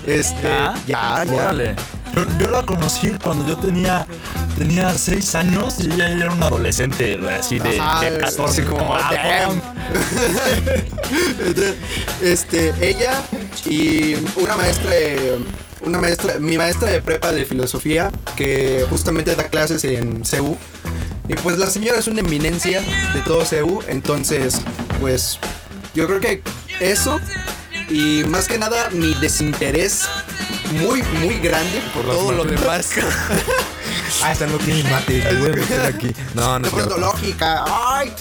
Este, 0.07 0.43
ya, 0.43 0.75
ya. 0.89 1.25
Órale. 1.33 1.77
Yo, 2.19 2.27
yo 2.41 2.51
la 2.51 2.63
conocí 2.67 3.11
cuando 3.23 3.47
yo 3.47 3.57
tenía 3.57 4.05
tenía 4.59 4.93
6 4.93 5.35
años 5.37 5.77
y 5.79 5.93
ella 5.93 6.09
era 6.11 6.33
una 6.33 6.47
adolescente, 6.47 7.17
así 7.39 7.61
de, 7.61 7.79
Ajá, 7.79 8.11
de 8.11 8.19
14, 8.19 8.43
así 8.43 8.63
como, 8.69 8.93
ah. 8.97 9.51
Este, 12.21 12.75
ella 12.81 13.23
y 13.65 14.15
una 14.37 14.57
maestra 14.57 14.91
de- 14.91 15.39
una 15.83 15.99
maestra, 16.01 16.41
mi 16.41 16.59
maestra 16.59 16.91
de 16.91 17.01
prepa 17.01 17.31
de 17.31 17.45
filosofía 17.45 18.11
que 18.35 18.85
justamente 18.91 19.37
da 19.37 19.45
clases 19.45 19.85
en 19.85 20.25
CEU. 20.25 20.57
Y 21.29 21.35
pues 21.35 21.57
la 21.59 21.69
señora 21.69 22.01
es 22.01 22.09
una 22.09 22.19
eminencia 22.21 22.81
de 23.15 23.21
todo 23.21 23.45
CEU, 23.45 23.81
entonces 23.87 24.61
pues 25.01 25.39
yo 25.95 26.09
creo 26.09 26.19
que 26.19 26.43
eso 26.81 27.21
y 27.89 28.25
más 28.25 28.49
que 28.49 28.59
nada 28.59 28.91
mi 28.91 29.15
desinterés 29.15 30.03
muy 30.73 31.03
muy 31.03 31.39
grande 31.39 31.81
por 31.95 32.05
las 32.05 32.17
todo 32.17 32.33
lo 32.33 32.45
matemáticas. 32.45 32.95
demás. 32.97 33.45
Ah, 34.23 34.33
esta 34.33 34.47
no 34.47 34.59
tiene 34.59 34.83
mate, 34.91 35.33
lo 35.33 35.41
voy 35.41 35.51
a 35.51 35.55
meter 35.55 35.81
aquí. 35.83 36.11
No, 36.35 36.59
no, 36.59 36.69
no. 36.71 36.97
lógica, 36.99 37.65
ay, 37.67 38.13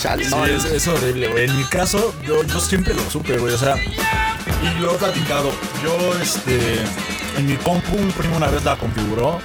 chale. 0.00 0.28
No, 0.30 0.46
es, 0.46 0.64
es 0.64 0.86
horrible, 0.88 1.28
güey. 1.28 1.44
En 1.44 1.56
mi 1.56 1.64
caso, 1.64 2.14
yo, 2.26 2.42
yo 2.44 2.60
siempre 2.60 2.94
lo 2.94 3.08
supe, 3.10 3.36
güey. 3.36 3.52
O 3.52 3.58
sea, 3.58 3.76
y 3.76 4.80
lo 4.80 4.94
he 4.94 4.98
platicado. 4.98 5.50
Yo, 5.82 6.14
este, 6.20 6.76
en 7.36 7.46
mi 7.46 7.56
compu, 7.56 7.96
un 7.96 8.10
primo 8.12 8.36
una 8.36 8.46
vez 8.46 8.64
la 8.64 8.76
configuró. 8.76 9.40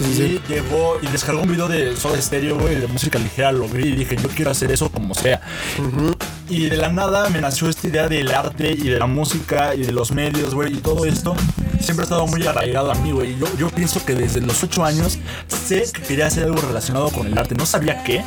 y 0.00 0.40
llegó 0.48 0.98
y 1.00 1.06
descargó 1.06 1.42
un 1.42 1.48
video 1.48 1.68
de 1.68 1.96
Soda 1.96 2.20
Stereo, 2.20 2.58
güey, 2.58 2.76
de 2.76 2.86
música 2.86 3.18
ligera. 3.18 3.52
Lo 3.52 3.68
vi 3.68 3.88
y 3.88 3.96
dije, 3.96 4.16
yo 4.16 4.28
quiero 4.28 4.50
hacer 4.50 4.70
eso 4.70 4.90
como 4.90 5.14
sea. 5.14 5.40
Y 6.48 6.70
de 6.70 6.78
la 6.78 6.88
nada 6.88 7.28
me 7.28 7.40
nació 7.40 7.68
esta 7.68 7.88
idea 7.88 8.08
del 8.08 8.32
arte 8.32 8.72
y 8.72 8.88
de 8.88 8.98
la 8.98 9.06
música 9.06 9.74
y 9.74 9.82
de 9.82 9.92
los 9.92 10.12
medios, 10.12 10.54
güey, 10.54 10.74
y 10.74 10.76
todo 10.78 11.04
esto. 11.04 11.36
Siempre 11.78 12.02
ha 12.02 12.04
estado 12.04 12.26
muy 12.26 12.44
arraigado 12.46 12.90
a 12.90 12.94
mí, 12.96 13.12
güey. 13.12 13.38
Yo, 13.38 13.46
yo 13.56 13.68
pienso 13.68 14.04
que 14.04 14.14
desde 14.14 14.40
los 14.40 14.62
8 14.62 14.84
años 14.84 15.18
sé 15.46 15.84
que 15.92 16.02
quería 16.02 16.26
hacer 16.26 16.44
algo 16.44 16.60
relacionado 16.60 17.10
con 17.10 17.26
el 17.26 17.38
arte. 17.38 17.54
No 17.54 17.66
sabía 17.66 18.02
qué, 18.02 18.24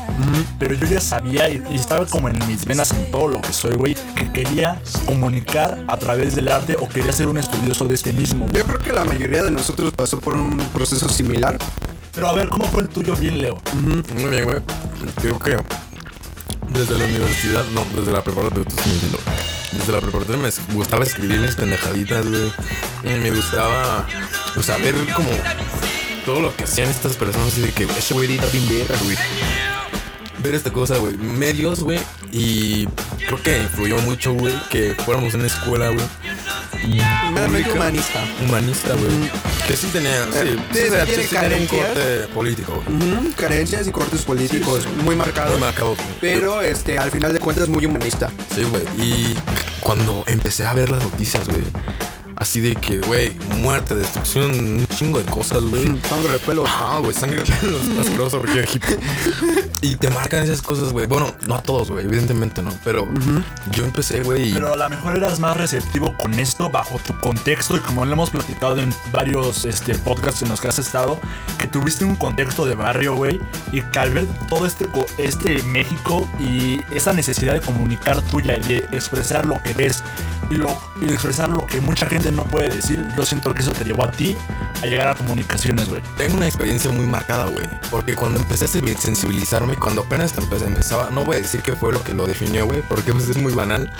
pero 0.59 0.75
yo 0.75 0.85
ya 0.85 1.01
sabía 1.01 1.49
y, 1.49 1.63
y 1.71 1.75
estaba 1.75 2.05
como 2.05 2.29
en 2.29 2.37
mis 2.47 2.63
venas 2.65 2.91
en 2.91 3.09
todo 3.11 3.27
lo 3.27 3.41
que 3.41 3.51
soy, 3.51 3.75
güey, 3.75 3.95
que 4.15 4.31
quería 4.31 4.79
comunicar 5.05 5.83
a 5.87 5.97
través 5.97 6.35
del 6.35 6.47
arte 6.47 6.77
o 6.79 6.87
quería 6.87 7.11
ser 7.11 7.27
un 7.27 7.37
estudioso 7.37 7.85
de 7.85 7.95
este 7.95 8.13
mismo. 8.13 8.45
Yo 8.53 8.63
creo 8.65 8.79
que 8.79 8.93
la 8.93 9.03
mayoría 9.03 9.43
de 9.43 9.51
nosotros 9.51 9.91
pasó 9.93 10.19
por 10.19 10.35
un 10.35 10.57
proceso 10.73 11.09
similar. 11.09 11.57
Pero 12.13 12.27
a 12.27 12.33
ver, 12.33 12.49
¿cómo 12.49 12.65
fue 12.65 12.83
el 12.83 12.89
tuyo 12.89 13.15
bien, 13.15 13.41
Leo? 13.41 13.57
Muy 13.73 14.29
bien, 14.29 14.45
güey. 14.45 14.57
Yo 15.23 15.39
creo. 15.39 15.63
Desde 16.73 16.97
la 16.97 17.05
universidad, 17.05 17.65
no, 17.73 17.85
desde 17.95 18.11
la 18.11 18.23
preparatoria. 18.23 18.65
Desde 19.73 19.91
la 19.91 19.99
preparatoria 19.99 20.41
me 20.41 20.75
gustaba 20.75 21.03
escribir 21.03 21.39
mis 21.39 21.55
pendejaditas, 21.55 22.25
güey. 22.25 22.51
Y 23.03 23.19
Me 23.19 23.31
gustaba, 23.31 24.07
o 24.55 24.63
sea, 24.63 24.77
ver 24.77 24.95
como 25.13 25.29
todo 26.25 26.39
lo 26.39 26.55
que 26.55 26.63
hacían 26.63 26.89
estas 26.89 27.15
personas, 27.17 27.49
así 27.49 27.61
de 27.61 27.71
que 27.71 27.83
ese 27.83 28.13
güey 28.13 28.29
edita 28.29 28.45
bien 28.47 28.69
verga, 28.69 28.95
güey. 29.03 29.17
Ver 30.39 30.55
esta 30.55 30.71
cosa, 30.71 30.97
güey. 30.97 31.17
Medios, 31.17 31.81
güey. 31.81 31.99
Y 32.31 32.87
creo 33.27 33.41
que 33.43 33.57
influyó 33.57 33.97
mucho, 34.01 34.33
güey, 34.33 34.53
que 34.69 34.95
fuéramos 35.05 35.33
en 35.33 35.41
una 35.41 35.47
escuela, 35.47 35.89
güey. 35.89 36.05
Meramente 36.87 37.71
humanista. 37.71 38.19
Humanista, 38.43 38.89
güey. 38.93 39.29
Que 39.67 39.75
sí 39.77 39.87
tenía, 39.93 40.23
sí, 40.25 40.29
Eh, 40.39 40.57
sí, 40.73 40.79
sí, 40.79 40.89
tiene 40.89 40.89
tenía 40.89 41.17
un 41.21 41.27
carencias. 41.29 41.87
corte 41.87 42.27
político, 42.33 42.83
güey. 42.85 42.97
Ujú, 43.17 43.31
carencias 43.35 43.87
y 43.87 43.91
cortes 43.91 44.21
políticos 44.23 44.87
muy 45.03 45.15
marcados. 45.15 45.51
Muy 45.51 45.61
marcado, 45.61 45.95
güey. 45.95 46.07
Pero 46.19 46.61
este, 46.61 46.97
al 46.97 47.11
final 47.11 47.33
de 47.33 47.39
cuentas 47.39 47.67
muy 47.69 47.85
humanista. 47.85 48.29
Sí, 48.55 48.63
güey. 48.63 48.83
Y 48.97 49.35
cuando 49.79 50.23
empecé 50.27 50.65
a 50.65 50.73
ver 50.73 50.89
las 50.89 51.03
noticias, 51.03 51.47
güey. 51.47 51.61
Así 52.41 52.59
de 52.59 52.73
que, 52.75 52.97
güey, 53.01 53.31
muerte, 53.59 53.93
destrucción, 53.93 54.49
un 54.51 54.87
chingo 54.87 55.19
de 55.19 55.25
cosas, 55.25 55.61
güey. 55.61 55.85
Sangre 56.09 56.31
de 56.33 56.39
pelo. 56.39 56.63
Ah, 56.67 56.97
güey, 56.99 57.13
sangre 57.13 57.43
de 57.43 57.51
pelos, 57.53 57.81
asqueroso, 58.01 58.39
porque 58.39 58.61
hippie. 58.73 58.97
Y 59.81 59.95
te 59.95 60.09
marcan 60.09 60.43
esas 60.43 60.59
cosas, 60.63 60.91
güey. 60.91 61.05
Bueno, 61.05 61.35
no 61.45 61.53
a 61.53 61.61
todos, 61.61 61.91
güey, 61.91 62.03
evidentemente 62.03 62.63
no. 62.63 62.71
Pero 62.83 63.07
yo 63.71 63.85
empecé, 63.85 64.23
güey. 64.23 64.49
y- 64.49 64.53
Pero 64.53 64.73
a 64.73 64.75
lo 64.75 64.89
mejor 64.89 65.17
eras 65.17 65.39
más 65.39 65.55
receptivo 65.55 66.17
con 66.17 66.33
esto 66.39 66.71
bajo 66.71 66.97
tu 67.05 67.15
contexto 67.19 67.77
y 67.77 67.79
como 67.81 68.05
lo 68.05 68.13
hemos 68.13 68.31
platicado 68.31 68.79
en 68.79 68.91
varios 69.11 69.65
este, 69.65 69.93
podcasts 69.99 70.41
en 70.41 70.49
los 70.49 70.59
que 70.59 70.67
has 70.67 70.79
estado, 70.79 71.19
que 71.59 71.67
tuviste 71.67 72.05
un 72.05 72.15
contexto 72.15 72.65
de 72.65 72.73
barrio, 72.73 73.15
güey, 73.15 73.39
y 73.71 73.83
que 73.83 73.99
al 73.99 74.09
ver 74.15 74.25
todo 74.49 74.65
este, 74.65 74.87
co- 74.87 75.05
este 75.19 75.61
México 75.61 76.27
y 76.39 76.81
esa 76.91 77.13
necesidad 77.13 77.53
de 77.53 77.61
comunicar 77.61 78.19
tuya 78.23 78.57
y 78.57 78.61
de 78.61 78.77
expresar 78.93 79.45
lo 79.45 79.61
que 79.61 79.73
ves 79.75 80.03
lo, 80.57 80.69
y 81.01 81.05
expresar 81.11 81.49
lo 81.49 81.65
que 81.65 81.79
mucha 81.81 82.05
gente 82.07 82.31
no 82.31 82.43
puede 82.43 82.69
decir, 82.69 83.05
yo 83.17 83.25
siento 83.25 83.53
que 83.53 83.61
eso 83.61 83.71
te 83.71 83.83
llevó 83.83 84.03
a 84.05 84.11
ti 84.11 84.35
a 84.81 84.85
llegar 84.85 85.07
a 85.09 85.15
comunicaciones, 85.15 85.87
güey. 85.89 86.01
Tengo 86.17 86.37
una 86.37 86.47
experiencia 86.47 86.91
muy 86.91 87.05
marcada, 87.05 87.45
güey. 87.45 87.67
Porque 87.89 88.15
cuando 88.15 88.39
empecé 88.39 88.65
a 88.65 88.67
sensibil- 88.67 88.97
sensibilizarme, 88.97 89.75
cuando 89.75 90.01
apenas 90.01 90.35
empecé, 90.37 90.65
empezaba, 90.65 91.09
no 91.11 91.23
voy 91.23 91.37
a 91.37 91.39
decir 91.39 91.61
qué 91.61 91.73
fue 91.75 91.91
lo 91.93 92.03
que 92.03 92.13
lo 92.13 92.25
definió, 92.27 92.65
güey, 92.65 92.81
porque 92.87 93.11
pues 93.13 93.29
es 93.29 93.37
muy 93.37 93.53
banal. 93.53 93.91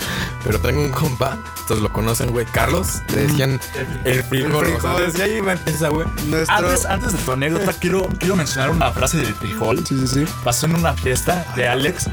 Pero 0.44 0.60
tengo 0.60 0.80
un 0.82 0.90
compa, 0.90 1.38
todos 1.68 1.80
lo 1.82 1.92
conocen, 1.92 2.30
güey, 2.30 2.46
Carlos. 2.46 3.02
Le 3.14 3.26
decían 3.26 3.60
el 4.04 4.22
frijol. 4.24 4.66
El 4.66 4.74
O 4.76 4.80
sea, 4.80 4.90
frijol. 4.94 5.06
desde 5.06 5.22
ahí 5.22 5.40
va 5.40 5.54
esa, 5.66 5.88
güey. 5.88 6.06
Nuestro. 6.26 6.56
Antes, 6.56 6.84
antes 6.86 7.12
de 7.12 7.18
tu 7.18 7.32
anécdota, 7.32 7.72
quiero, 7.74 8.08
quiero 8.18 8.36
mencionar 8.36 8.70
una 8.70 8.90
frase 8.90 9.18
del 9.18 9.34
frijol. 9.34 9.86
Sí, 9.86 9.96
sí, 9.98 10.06
sí. 10.06 10.24
pasó 10.44 10.66
en 10.66 10.74
una 10.74 10.94
fiesta 10.94 11.46
de 11.56 11.68
Alex 11.68 12.08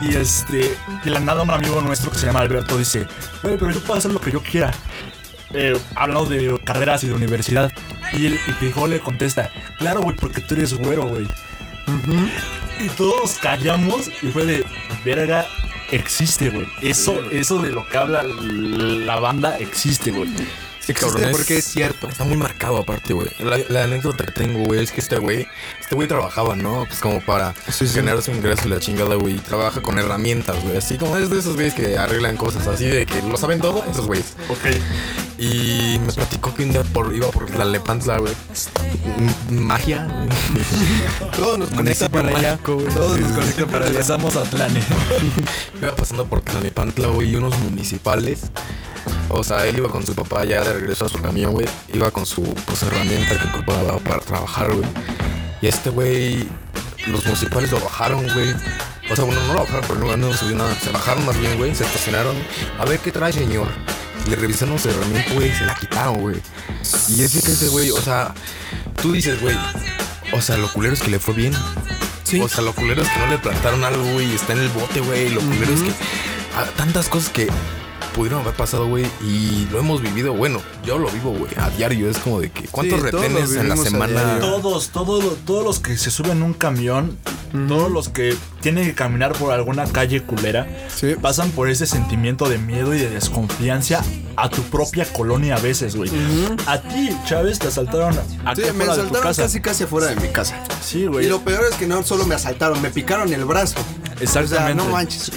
Y 0.00 0.14
este, 0.14 0.76
de 1.04 1.10
la 1.10 1.20
nada 1.20 1.42
un 1.42 1.50
amigo 1.50 1.80
nuestro 1.80 2.10
que 2.10 2.18
se 2.18 2.26
llama 2.26 2.40
Alberto 2.40 2.78
dice, 2.78 3.06
güey, 3.42 3.56
pero 3.56 3.70
yo 3.70 3.80
puedo 3.80 3.98
hacer 3.98 4.12
lo 4.12 4.20
que 4.20 4.30
yo 4.30 4.42
quiera. 4.42 4.72
Eh, 5.54 5.78
hablando 5.94 6.26
de 6.26 6.60
carreras 6.64 7.02
y 7.04 7.08
de 7.08 7.14
universidad. 7.14 7.72
Y 8.12 8.26
el 8.26 8.34
y 8.34 8.52
Frijol 8.52 8.90
le 8.90 9.00
contesta, 9.00 9.50
claro, 9.78 10.00
güey, 10.02 10.16
porque 10.16 10.40
tú 10.40 10.54
eres 10.54 10.74
güero, 10.74 11.06
güey. 11.06 11.26
Y 12.80 12.88
todos 12.90 13.38
callamos 13.38 14.08
y 14.22 14.28
fue 14.28 14.44
de, 14.44 14.64
verga, 15.04 15.46
existe, 15.90 16.50
güey. 16.50 16.66
Eso, 16.82 17.18
eso 17.30 17.60
de 17.60 17.70
lo 17.70 17.86
que 17.88 17.96
habla 17.96 18.22
la 18.22 19.18
banda 19.18 19.58
existe, 19.58 20.10
güey. 20.10 20.30
Cabrón, 20.94 21.24
es- 21.24 21.30
porque 21.36 21.58
es 21.58 21.64
cierto. 21.64 22.08
Está 22.08 22.24
muy 22.24 22.36
marcado 22.36 22.78
aparte, 22.78 23.12
güey. 23.12 23.28
La, 23.40 23.58
la 23.68 23.84
anécdota 23.84 24.24
que 24.24 24.32
tengo, 24.32 24.64
güey, 24.64 24.82
es 24.82 24.90
que 24.92 25.00
este 25.00 25.18
güey, 25.18 25.46
este 25.80 25.94
güey 25.94 26.08
trabajaba, 26.08 26.56
¿no? 26.56 26.84
Pues 26.86 27.00
como 27.00 27.20
para 27.20 27.54
generar 27.92 28.22
su 28.22 28.30
ingreso 28.32 28.62
y 28.66 28.70
la 28.70 28.80
chingada, 28.80 29.14
güey. 29.16 29.36
Trabaja 29.36 29.80
con 29.82 29.98
herramientas, 29.98 30.62
güey. 30.62 30.76
Así 30.76 30.98
como 30.98 31.16
es 31.16 31.30
de 31.30 31.38
esos 31.38 31.54
güeyes 31.54 31.74
que 31.74 31.96
arreglan 31.98 32.36
cosas 32.36 32.66
así 32.66 32.86
de 32.86 33.06
que 33.06 33.22
lo 33.22 33.36
saben 33.36 33.60
todo, 33.60 33.84
esos 33.90 34.06
güeyes. 34.06 34.34
Ok. 34.48 34.66
Y 35.38 35.98
me 36.04 36.12
platicó 36.12 36.52
que 36.54 36.64
un 36.64 36.72
día 36.72 36.82
por, 36.82 37.14
iba 37.14 37.28
por 37.28 37.48
la 37.56 37.64
Lepantla, 37.64 38.18
güey. 38.18 38.32
Magia, 39.50 40.06
güey. 40.52 41.30
Todo 41.36 41.58
nos 41.58 41.70
conecta 41.70 42.08
para 42.08 42.28
allá. 42.28 42.52
mágico, 42.52 42.74
güey. 42.76 42.94
Todo 42.94 43.16
nos 43.16 43.32
conecta 43.32 43.66
para 43.66 43.76
allá. 43.78 43.86
Regresamos 43.88 44.36
a 44.36 44.42
Tlane. 44.44 44.82
Iba 45.80 45.94
pasando 45.94 46.26
por 46.26 46.40
Tlalnepantla, 46.40 47.08
güey, 47.08 47.30
y 47.30 47.36
unos 47.36 47.56
municipales. 47.60 48.40
O 49.30 49.44
sea, 49.44 49.66
él 49.66 49.78
iba 49.78 49.88
con 49.88 50.04
su 50.06 50.14
papá 50.14 50.44
ya 50.44 50.62
de 50.62 50.72
regreso 50.72 51.04
a 51.06 51.08
su 51.08 51.20
camión, 51.20 51.52
güey. 51.52 51.66
Iba 51.92 52.10
con 52.10 52.24
su 52.24 52.42
pues, 52.42 52.82
herramienta 52.82 53.38
que 53.38 53.48
ocupaba 53.48 53.98
para 53.98 54.20
trabajar, 54.20 54.72
güey. 54.72 54.88
Y 55.60 55.66
este 55.66 55.90
güey, 55.90 56.48
los 57.06 57.24
municipales 57.24 57.70
lo 57.70 57.80
bajaron, 57.80 58.22
güey. 58.32 58.54
O 59.10 59.16
sea, 59.16 59.24
bueno, 59.24 59.40
no 59.46 59.54
lo 59.54 59.60
bajaron, 59.60 59.84
pero 59.86 60.00
no, 60.00 60.16
no 60.16 60.32
subió 60.34 60.56
nada. 60.56 60.74
Se 60.80 60.90
bajaron 60.90 61.26
más 61.26 61.38
bien, 61.38 61.58
güey. 61.58 61.74
Se 61.74 61.84
estacionaron. 61.84 62.36
A 62.78 62.84
ver 62.84 62.98
qué 63.00 63.12
trae, 63.12 63.32
señor. 63.32 63.68
Le 64.28 64.36
revisaron 64.36 64.78
su 64.78 64.88
herramienta, 64.88 65.32
güey. 65.34 65.52
Se 65.54 65.64
la 65.64 65.74
quitaron, 65.74 66.20
güey. 66.20 66.36
Y 67.08 67.22
es 67.22 67.32
que 67.32 67.52
ese 67.52 67.68
güey, 67.68 67.90
o 67.90 68.00
sea, 68.00 68.34
tú 69.02 69.12
dices, 69.12 69.40
güey. 69.40 69.56
O 70.32 70.40
sea, 70.40 70.56
lo 70.56 70.72
culero 70.72 70.94
es 70.94 71.00
que 71.00 71.10
le 71.10 71.18
fue 71.18 71.34
bien. 71.34 71.54
Sí. 72.24 72.40
O 72.40 72.48
sea, 72.48 72.62
lo 72.62 72.74
culero 72.74 73.02
es 73.02 73.08
que 73.08 73.18
no 73.18 73.26
le 73.26 73.38
plantaron 73.38 73.84
algo, 73.84 74.04
güey, 74.12 74.34
está 74.34 74.52
en 74.52 74.60
el 74.60 74.68
bote, 74.68 75.00
güey. 75.00 75.30
Lo 75.30 75.40
culero 75.40 75.72
es 75.72 75.82
que 75.82 75.92
ah, 76.56 76.66
tantas 76.76 77.08
cosas 77.08 77.30
que 77.30 77.48
pudieron 78.18 78.40
haber 78.40 78.54
pasado, 78.54 78.88
güey, 78.88 79.06
y 79.22 79.68
lo 79.70 79.78
hemos 79.78 80.02
vivido. 80.02 80.34
Bueno, 80.34 80.60
yo 80.84 80.98
lo 80.98 81.08
vivo, 81.10 81.30
güey, 81.32 81.52
a 81.56 81.70
diario. 81.70 82.10
Es 82.10 82.18
como 82.18 82.40
de 82.40 82.50
que, 82.50 82.66
¿cuántos 82.66 82.98
Sí, 82.98 83.04
retenes 83.06 83.52
en 83.54 83.68
la 83.68 83.76
semana? 83.76 84.38
Todos, 84.40 84.88
todos, 84.88 85.36
todos 85.46 85.64
los 85.64 85.78
que 85.78 85.96
se 85.96 86.10
suben 86.10 86.32
en 86.38 86.42
un 86.42 86.52
camión, 86.52 87.16
todos 87.68 87.90
los 87.92 88.08
que 88.08 88.36
tienen 88.60 88.84
que 88.86 88.94
caminar 88.94 89.32
por 89.34 89.52
alguna 89.52 89.84
calle 89.86 90.20
culera, 90.24 90.66
Sí. 90.94 91.14
pasan 91.22 91.50
por 91.52 91.70
ese 91.70 91.86
sentimiento 91.86 92.48
de 92.48 92.58
miedo 92.58 92.92
y 92.92 92.98
de 92.98 93.08
desconfianza 93.08 94.02
a 94.36 94.48
tu 94.48 94.62
propia 94.62 95.04
colonia 95.12 95.54
a 95.54 95.60
veces, 95.60 95.94
güey. 95.94 96.10
A 96.66 96.80
ti, 96.80 97.10
Chávez, 97.24 97.60
te 97.60 97.68
asaltaron 97.68 98.18
aquí 98.44 98.62
Sí, 98.62 98.62
me 98.62 98.68
afuera 98.70 98.72
de 98.72 98.84
tu 98.86 98.90
asaltaron 98.92 99.22
casa. 99.22 99.42
casi 99.42 99.60
casi 99.60 99.84
afuera 99.84 100.08
de 100.08 100.16
mi 100.16 100.28
casa. 100.28 100.60
Sí, 100.82 101.06
güey. 101.06 101.26
Y 101.26 101.28
lo 101.28 101.40
peor 101.42 101.62
es 101.70 101.76
que 101.76 101.86
no 101.86 102.02
solo 102.02 102.26
me 102.26 102.34
asaltaron, 102.34 102.82
me 102.82 102.90
picaron 102.90 103.32
el 103.32 103.44
brazo. 103.44 103.76
O 103.78 104.26
sea, 104.26 104.42
Exactamente. 104.42 104.74
no 104.74 104.86
manches. 104.90 105.30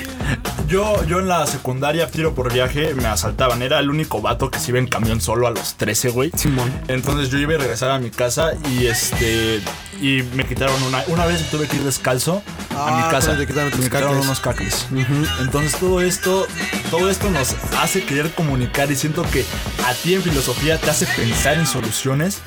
Yo, 0.72 1.04
yo 1.06 1.20
en 1.20 1.28
la 1.28 1.46
secundaria, 1.48 2.10
tiro 2.10 2.34
por 2.34 2.54
viaje, 2.54 2.94
me 2.96 3.06
asaltaban. 3.06 3.62
Era 3.62 3.80
el 3.80 3.90
único 3.90 4.22
vato 4.22 4.50
que 4.50 4.58
se 4.58 4.72
iba 4.72 4.80
en 4.80 4.88
camión 4.88 5.20
solo 5.20 5.46
a 5.48 5.51
los 5.51 5.75
13, 5.75 6.10
güey. 6.12 6.32
Simón. 6.38 6.72
Entonces 6.88 7.30
yo 7.30 7.38
iba 7.40 7.56
a 7.56 7.58
regresar 7.58 7.92
a 7.92 8.00
mi 8.00 8.10
casa 8.10 8.51
y 8.72 8.86
este. 8.86 9.60
Y 10.00 10.24
me 10.34 10.46
quitaron 10.46 10.82
una. 10.84 11.04
Una 11.08 11.25
vez 11.25 11.50
tuve 11.51 11.68
que 11.68 11.75
ir 11.75 11.84
descalzo 11.84 12.42
a 12.74 12.88
Ah, 12.88 13.04
mi 13.06 13.12
casa. 13.12 13.36
te 13.38 13.46
quitaron 13.46 13.70
tus 13.70 13.82
me 13.82 13.86
quitaron 13.88 14.10
cacles. 14.12 14.25
unos 14.25 14.40
cacles. 14.40 14.88
Entonces 15.42 15.78
todo 15.78 16.00
esto. 16.01 16.48
Todo 16.90 17.10
esto 17.10 17.30
nos 17.30 17.54
hace 17.82 18.06
querer 18.06 18.32
comunicar 18.34 18.90
y 18.92 18.96
siento 18.96 19.24
que 19.30 19.46
a 19.86 19.94
ti 19.94 20.13
en 20.13 20.22
filosofía 20.24 20.78
te 20.78 20.90
hace 20.90 21.06
pensar 21.06 21.56
en 21.56 21.68
soluciones. 21.68 22.40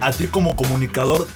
A 0.00 0.12
ti 0.12 0.26
como 0.26 0.54
comunicador 0.54 1.26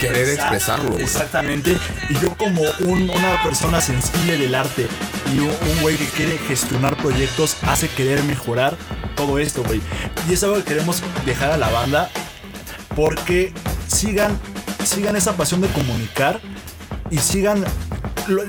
Querer 0.00 0.28
expresarlo, 0.30 0.90
güey. 0.92 1.02
Exactamente. 1.04 1.76
Y 2.08 2.14
yo 2.20 2.34
como 2.36 2.62
un- 2.80 3.10
una 3.10 3.42
persona 3.42 3.80
sensible 3.80 4.38
del 4.38 4.54
arte 4.54 4.86
y 5.34 5.38
un 5.40 5.48
un 5.48 5.80
güey 5.82 5.96
que 5.96 6.06
quiere 6.06 6.38
gestionar 6.38 6.96
proyectos 6.96 7.56
hace 7.62 7.88
querer 7.88 8.22
mejorar 8.24 8.76
todo 9.16 9.38
esto, 9.38 9.62
güey. 9.64 9.80
Y 10.28 10.32
es 10.34 10.42
algo 10.44 10.56
que 10.56 10.62
queremos 10.64 11.02
dejar 11.26 11.50
a 11.52 11.56
la 11.58 11.68
banda 11.70 12.10
porque 12.94 13.52
sigan, 13.86 14.38
sigan 14.84 15.16
esa 15.16 15.36
pasión 15.36 15.60
de 15.60 15.68
comunicar 15.68 16.40
y 17.10 17.18
sigan, 17.18 17.64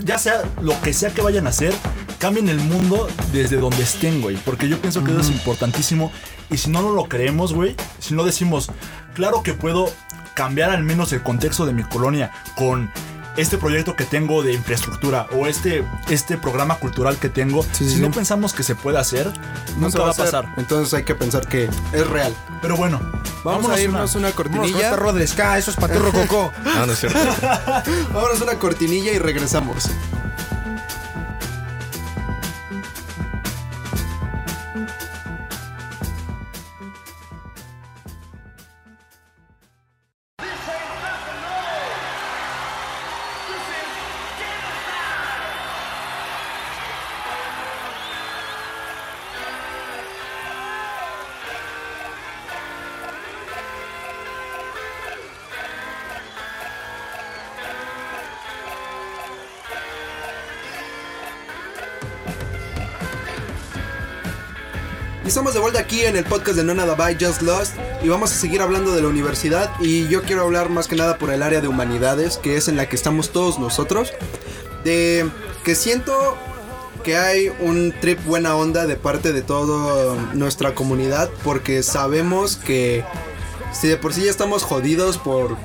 ya 0.04 0.18
sea 0.18 0.44
lo 0.62 0.80
que 0.82 0.94
sea 0.94 1.10
que 1.12 1.22
vayan 1.22 1.48
a 1.48 1.50
hacer, 1.52 1.74
cambien 2.20 2.50
el 2.50 2.60
mundo 2.60 3.08
desde 3.32 3.58
donde 3.58 3.84
estén, 3.84 4.22
güey. 4.22 4.36
Porque 4.38 4.68
yo 4.68 4.80
pienso 4.80 5.04
que 5.04 5.12
eso 5.12 5.22
es 5.22 5.30
importantísimo. 5.30 6.12
Y 6.50 6.58
si 6.58 6.70
no 6.70 6.82
lo 6.82 7.04
creemos, 7.06 7.54
güey, 7.54 7.76
si 8.00 8.14
no 8.16 8.24
decimos, 8.24 8.70
claro 9.14 9.44
que 9.44 9.54
puedo 9.54 9.92
cambiar 10.40 10.70
al 10.70 10.86
menos 10.86 11.12
el 11.12 11.22
contexto 11.22 11.66
de 11.66 11.74
mi 11.74 11.84
colonia 11.84 12.32
con 12.56 12.90
este 13.36 13.58
proyecto 13.58 13.98
que 13.98 14.06
tengo 14.06 14.42
de 14.42 14.54
infraestructura 14.54 15.28
o 15.34 15.48
este, 15.48 15.84
este 16.10 16.38
programa 16.38 16.76
cultural 16.76 17.18
que 17.18 17.28
tengo, 17.28 17.62
Sí, 17.74 17.90
si 17.90 17.96
sí. 17.98 18.02
no 18.02 18.10
pensamos 18.10 18.54
que 18.54 18.64
se 18.64 18.74
puede 18.74 18.98
hacer, 19.00 19.28
No 19.76 19.88
nunca 19.88 19.92
se 19.92 20.00
va 20.00 20.08
a 20.08 20.12
hacer. 20.12 20.26
pasar. 20.26 20.54
Entonces 20.56 20.94
hay 20.94 21.04
que 21.04 21.14
pensar 21.14 21.46
que 21.46 21.66
es 21.92 22.08
real. 22.08 22.34
Pero 22.62 22.78
bueno, 22.78 23.02
Vamos 23.44 23.70
a 23.70 23.82
irnos 23.82 24.16
una, 24.16 24.32
con 24.32 24.48
cortinilla. 24.48 24.96
ska, 25.28 25.58
eso 25.58 25.72
es 25.72 25.78
para 25.78 25.94
ti, 25.94 26.00
Rococó. 26.04 26.54
No, 26.64 26.86
no 26.86 26.94
es 26.94 27.00
cierto. 27.00 27.20
Vámonos 28.14 28.40
una 28.42 28.56
cortinilla 28.56 29.12
y 29.12 29.20
regresamos. 29.20 29.90
Estamos 65.30 65.54
de 65.54 65.60
vuelta 65.60 65.80
aquí 65.80 66.02
en 66.02 66.16
el 66.16 66.24
podcast 66.24 66.58
de 66.58 66.64
No 66.64 66.74
Nada 66.74 66.96
By 66.96 67.16
Just 67.22 67.44
Lost. 67.44 67.76
Y 68.02 68.10
vamos 68.10 68.32
a 68.32 68.36
seguir 68.36 68.64
hablando 68.64 68.96
de 68.96 69.04
la 69.04 69.10
universidad. 69.10 69.70
Y 69.80 70.08
yo 70.08 70.24
quiero 70.24 70.42
hablar 70.42 70.70
más 70.70 70.88
que 70.88 70.96
nada 70.96 71.20
por 71.20 71.30
el 71.30 71.44
área 71.44 71.62
de 71.62 71.68
humanidades 71.68 72.38
que 72.38 72.58
es 72.58 72.68
en 72.68 72.76
la 72.76 72.90
que 72.90 72.96
estamos 72.96 73.30
todos 73.30 73.60
nosotros. 73.60 74.12
De 74.84 75.30
que 75.64 75.76
siento 75.76 76.36
que 77.04 77.16
hay 77.16 77.52
un 77.60 77.94
trip 78.02 78.26
buena 78.26 78.56
onda 78.56 78.88
de 78.88 78.96
parte 78.96 79.32
de 79.32 79.44
toda 79.44 80.16
nuestra 80.34 80.74
comunidad 80.74 81.30
porque 81.44 81.84
sabemos 81.84 82.56
que 82.56 83.06
si 83.72 83.88
de 83.88 83.98
por 83.98 84.16
sí 84.16 84.24
ya 84.24 84.32
estamos 84.32 84.64
jodidos 84.64 85.20
por 85.20 85.58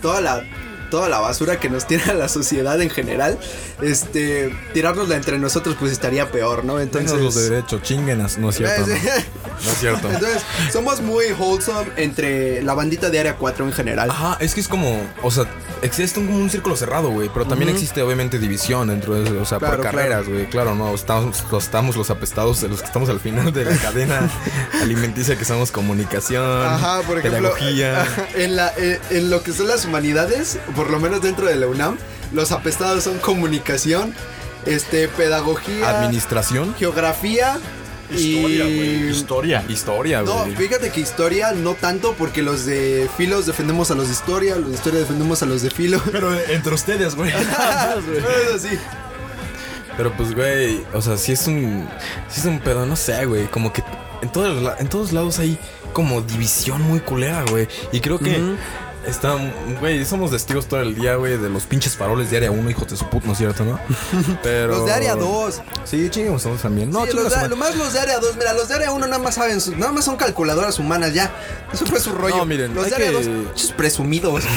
toda 0.00 0.22
la 0.22 0.42
toda 0.90 1.08
la 1.08 1.20
basura 1.20 1.58
que 1.58 1.70
nos 1.70 1.86
tira 1.86 2.12
la 2.14 2.28
sociedad 2.28 2.80
en 2.80 2.90
general, 2.90 3.38
este 3.80 4.54
tirárnosla 4.74 5.16
entre 5.16 5.38
nosotros 5.38 5.76
pues 5.78 5.92
estaría 5.92 6.30
peor, 6.30 6.64
¿no? 6.64 6.78
Tengan 6.88 7.22
los 7.22 7.34
de 7.34 7.50
derecho, 7.50 7.78
chinguenas, 7.78 8.38
no 8.38 8.50
es 8.50 8.56
cierto. 8.56 8.86
No, 8.86 8.86
No 8.86 9.70
es 9.72 9.78
cierto. 9.78 10.10
Entonces, 10.12 10.42
somos 10.72 11.00
muy 11.00 11.26
wholesome 11.38 11.86
entre 11.96 12.62
la 12.62 12.74
bandita 12.74 13.10
de 13.10 13.20
Área 13.20 13.36
4 13.36 13.64
en 13.66 13.72
general. 13.72 14.10
Ajá, 14.10 14.36
es 14.40 14.54
que 14.54 14.60
es 14.60 14.68
como, 14.68 15.00
o 15.22 15.30
sea, 15.30 15.46
existe 15.82 16.20
un, 16.20 16.26
como 16.26 16.38
un 16.38 16.50
círculo 16.50 16.76
cerrado, 16.76 17.10
güey, 17.10 17.28
pero 17.32 17.46
también 17.46 17.70
existe 17.70 18.02
obviamente 18.02 18.38
división 18.38 18.88
dentro 18.88 19.14
de 19.14 19.24
eso, 19.24 19.40
o 19.40 19.44
sea, 19.44 19.58
Claro, 19.58 19.76
por 19.76 19.84
carreras, 19.84 20.28
güey, 20.28 20.46
claro, 20.48 20.74
no, 20.74 20.94
estamos, 20.94 21.44
los- 21.50 21.64
estamos 21.64 21.96
los 21.96 22.10
apestados 22.10 22.60
de 22.60 22.68
los 22.68 22.80
que 22.80 22.86
estamos 22.86 23.08
al 23.08 23.20
final 23.20 23.52
de 23.52 23.64
la 23.64 23.76
cadena 23.76 24.28
alimenticia 24.82 25.36
que 25.36 25.44
somos 25.44 25.70
comunicación, 25.72 26.66
Ajá, 26.66 27.00
por 27.02 27.18
ejemplo, 27.18 27.52
pedagogía. 27.54 28.04
en, 28.34 28.56
la, 28.56 28.72
en, 28.76 28.98
en 29.10 29.30
lo 29.30 29.42
que 29.42 29.52
son 29.52 29.68
las 29.68 29.84
humanidades, 29.84 30.58
por 30.76 30.90
lo 30.90 31.00
menos 31.00 31.22
dentro 31.22 31.46
de 31.46 31.56
la 31.56 31.66
UNAM, 31.66 31.96
los 32.32 32.52
apestados 32.52 33.04
son 33.04 33.18
comunicación, 33.18 34.14
este, 34.66 35.08
pedagogía, 35.08 35.88
Administración, 36.00 36.74
geografía 36.78 37.58
historia, 38.12 38.66
y... 38.68 38.76
güey. 38.76 39.10
Historia. 39.10 39.64
historia, 39.68 40.22
No, 40.22 40.44
güey. 40.44 40.56
fíjate 40.56 40.90
que 40.90 41.00
historia 41.00 41.52
no 41.52 41.74
tanto 41.74 42.14
porque 42.14 42.42
los 42.42 42.66
de 42.66 43.08
filos 43.16 43.46
defendemos 43.46 43.90
a 43.90 43.94
los 43.94 44.06
de 44.08 44.12
historia, 44.14 44.56
los 44.56 44.68
de 44.70 44.74
historia 44.74 45.00
defendemos 45.00 45.42
a 45.42 45.46
los 45.46 45.62
de 45.62 45.70
filo. 45.70 46.00
Pero 46.10 46.34
entre 46.38 46.74
ustedes, 46.74 47.14
güey. 47.14 47.30
Eso 48.48 48.58
sí. 48.58 48.78
Pero 49.96 50.12
pues, 50.16 50.34
güey, 50.34 50.82
o 50.94 51.02
sea, 51.02 51.16
sí 51.16 51.32
es 51.32 51.46
un. 51.46 51.86
Sí 52.28 52.40
es 52.40 52.46
un 52.46 52.60
pedo, 52.60 52.86
no 52.86 52.96
sé, 52.96 53.26
güey. 53.26 53.46
Como 53.46 53.72
que 53.72 53.82
en 54.22 54.30
todos, 54.30 54.80
en 54.80 54.88
todos 54.88 55.12
lados 55.12 55.38
hay 55.38 55.58
como 55.92 56.22
división 56.22 56.80
muy 56.82 57.00
culera, 57.00 57.44
güey. 57.50 57.68
Y 57.92 58.00
creo 58.00 58.18
que 58.18 58.40
Está, 59.06 59.34
güey, 59.80 60.04
somos 60.04 60.30
testigos 60.30 60.66
todo 60.66 60.80
el 60.82 60.94
día, 60.94 61.16
güey, 61.16 61.38
de 61.38 61.48
los 61.48 61.64
pinches 61.64 61.96
faroles 61.96 62.30
de 62.30 62.36
área 62.36 62.50
1, 62.50 62.70
hijos 62.70 62.86
de 62.88 62.96
su 62.96 63.06
puta, 63.08 63.26
¿no 63.26 63.32
es 63.32 63.38
cierto, 63.38 63.64
no? 63.64 63.80
Pero. 64.42 64.76
Los 64.76 64.86
de 64.86 64.92
área 64.92 65.14
2. 65.16 65.60
Sí, 65.84 66.08
chinguemos 66.10 66.42
todos 66.42 66.60
también. 66.60 66.90
No, 66.90 67.06
Sí, 67.06 67.12
los 67.14 67.30
de- 67.34 67.48
lo 67.48 67.56
más 67.56 67.74
los 67.76 67.92
de 67.94 68.00
área 68.00 68.18
2, 68.18 68.36
mira, 68.36 68.52
los 68.52 68.68
de 68.68 68.74
área 68.74 68.92
1 68.92 69.06
nada 69.06 69.18
más 69.22 69.34
saben, 69.36 69.58
nada 69.78 69.90
más 69.92 70.04
son 70.04 70.16
calculadoras 70.16 70.78
humanas 70.78 71.14
ya. 71.14 71.32
Eso 71.72 71.86
fue 71.86 71.98
su 71.98 72.12
rollo. 72.12 72.36
No, 72.36 72.44
miren, 72.46 72.74
los 72.74 72.88
de 72.90 72.94
área 72.94 73.08
que- 73.08 73.24
2, 73.24 73.54
chis 73.54 73.72
presumidos. 73.72 74.44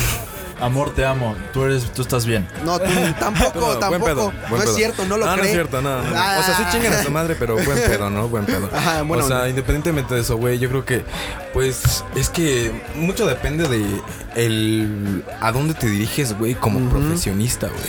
Amor, 0.64 0.94
te 0.94 1.06
amo. 1.06 1.36
Tú 1.52 1.66
eres, 1.66 1.92
tú 1.92 2.02
estás 2.02 2.26
bien. 2.26 2.48
No, 2.64 2.80
tú 2.80 2.86
tampoco, 3.20 3.60
No, 3.60 3.66
buen 3.68 3.80
tampoco. 3.80 4.06
pedo, 4.06 4.34
no 4.50 4.64
es 4.64 4.76
cierto, 4.76 5.06
no 5.06 5.18
lo 5.18 5.26
no, 5.26 5.34
cree. 5.34 5.44
No 5.44 5.48
es 5.50 5.52
cierto, 5.52 5.82
no, 5.82 6.02
no. 6.02 6.16
Ah. 6.16 6.38
O 6.40 6.44
sea, 6.44 6.58
sí 6.58 6.64
chingan 6.72 6.94
a 6.94 7.04
su 7.04 7.12
madre, 7.12 7.36
pero 7.38 7.56
buen 7.56 7.78
pedo, 7.78 8.10
¿no? 8.10 8.30
Buen 8.30 8.46
pedo. 8.46 8.70
Ajá, 8.74 9.02
bueno, 9.02 9.26
O 9.26 9.28
sea, 9.28 9.40
no. 9.40 9.48
independientemente 9.50 10.16
de 10.16 10.22
eso, 10.22 10.38
güey, 10.38 10.60
yo 10.60 10.70
creo 10.70 10.86
que, 10.86 11.04
pues, 11.54 12.04
es 12.16 12.30
que 12.30 12.72
mucho 12.96 13.26
depende 13.26 13.68
de 13.68 13.86
el 14.36 15.24
a 15.42 15.52
dónde 15.52 15.74
te 15.74 15.88
diriges, 15.88 16.38
güey, 16.38 16.56
como 16.56 16.80
profesionista, 16.90 17.68
güey. 17.68 17.80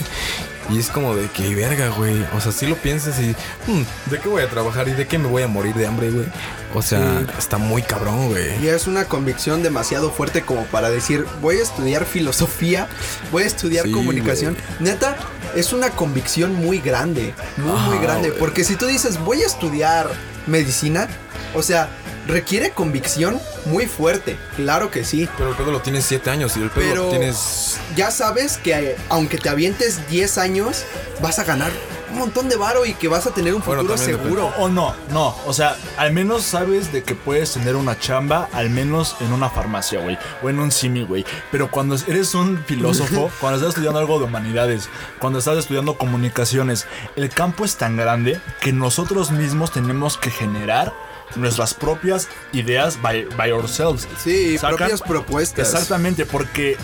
Y 0.69 0.79
es 0.79 0.89
como 0.89 1.15
de 1.15 1.27
que, 1.29 1.53
verga, 1.53 1.89
güey. 1.89 2.25
O 2.35 2.41
sea, 2.41 2.51
si 2.51 2.65
lo 2.65 2.75
piensas 2.75 3.19
y, 3.19 3.35
hmm, 3.71 3.83
¿de 4.09 4.19
qué 4.19 4.27
voy 4.27 4.41
a 4.41 4.49
trabajar 4.49 4.87
y 4.87 4.93
de 4.93 5.05
qué 5.07 5.17
me 5.19 5.27
voy 5.27 5.43
a 5.43 5.47
morir 5.47 5.75
de 5.75 5.85
hambre, 5.85 6.09
güey? 6.09 6.25
O 6.73 6.81
sea, 6.81 7.19
Sí. 7.19 7.27
está 7.37 7.57
muy 7.57 7.81
cabrón, 7.83 8.29
güey. 8.29 8.63
Y 8.63 8.67
es 8.69 8.87
una 8.87 9.05
convicción 9.05 9.61
demasiado 9.63 10.09
fuerte 10.11 10.41
como 10.41 10.63
para 10.65 10.89
decir, 10.89 11.25
voy 11.41 11.57
a 11.57 11.61
estudiar 11.63 12.05
filosofía, 12.05 12.87
voy 13.31 13.43
a 13.43 13.45
estudiar 13.47 13.85
Sí, 13.85 13.91
comunicación. 13.91 14.57
Neta, 14.79 15.15
es 15.55 15.71
una 15.71 15.91
convicción 15.91 16.55
muy 16.55 16.79
grande, 16.79 17.33
muy, 17.57 17.71
muy 17.71 17.97
Ajá, 17.97 18.01
grande. 18.01 18.29
güey. 18.29 18.39
Porque 18.39 18.63
si 18.63 18.75
tú 18.75 18.87
dices, 18.87 19.19
voy 19.19 19.43
a 19.43 19.45
estudiar 19.45 20.09
medicina, 20.47 21.07
o 21.53 21.61
sea, 21.61 21.89
requiere 22.27 22.71
convicción 22.71 23.39
muy 23.65 23.85
fuerte. 23.87 24.37
Claro 24.55 24.91
que 24.91 25.03
sí. 25.03 25.27
Pero 25.37 25.49
el 25.49 25.55
pedo 25.55 25.71
lo 25.71 25.81
tienes 25.81 26.05
siete 26.05 26.29
años 26.29 26.55
y 26.57 26.61
el 26.61 26.69
pedo 26.69 26.89
Pero 26.89 27.03
lo 27.03 27.09
tienes 27.09 27.79
ya 27.95 28.11
sabes 28.11 28.57
que 28.57 28.73
eh, 28.73 28.95
aunque 29.09 29.37
te 29.37 29.49
avientes 29.49 30.07
10 30.09 30.37
años, 30.37 30.85
vas 31.21 31.39
a 31.39 31.43
ganar 31.43 31.71
un 32.11 32.19
montón 32.19 32.47
de 32.49 32.55
varo 32.55 32.85
y 32.85 32.93
que 32.93 33.07
vas 33.07 33.25
a 33.27 33.31
tener 33.31 33.53
un 33.53 33.61
futuro 33.61 33.97
seguro. 33.97 34.53
O 34.57 34.69
no, 34.69 34.95
no. 35.11 35.35
O 35.45 35.53
sea, 35.53 35.75
al 35.97 36.13
menos 36.13 36.43
sabes 36.43 36.91
de 36.91 37.03
que 37.03 37.15
puedes 37.15 37.51
tener 37.51 37.75
una 37.75 37.99
chamba, 37.99 38.49
al 38.53 38.69
menos 38.69 39.15
en 39.19 39.33
una 39.33 39.49
farmacia, 39.49 39.99
güey. 39.99 40.17
O 40.41 40.49
en 40.49 40.59
un 40.59 40.71
simi, 40.71 41.03
güey. 41.03 41.25
Pero 41.51 41.69
cuando 41.69 41.95
eres 42.07 42.33
un 42.35 42.63
filósofo, 42.65 43.29
cuando 43.39 43.57
estás 43.57 43.69
estudiando 43.69 43.99
algo 43.99 44.19
de 44.19 44.25
humanidades, 44.25 44.89
cuando 45.19 45.39
estás 45.39 45.57
estudiando 45.57 45.97
comunicaciones, 45.97 46.85
el 47.15 47.29
campo 47.29 47.65
es 47.65 47.75
tan 47.75 47.97
grande 47.97 48.39
que 48.61 48.71
nosotros 48.71 49.31
mismos 49.31 49.71
tenemos 49.71 50.17
que 50.17 50.31
generar 50.31 50.93
nuestras 51.35 51.73
propias 51.73 52.27
ideas 52.53 53.01
by, 53.01 53.25
by 53.37 53.51
ourselves. 53.51 54.07
Sí, 54.23 54.57
¿Sacan? 54.57 54.77
propias 54.77 55.01
propuestas. 55.01 55.67
Exactamente, 55.73 56.25
porque 56.25 56.77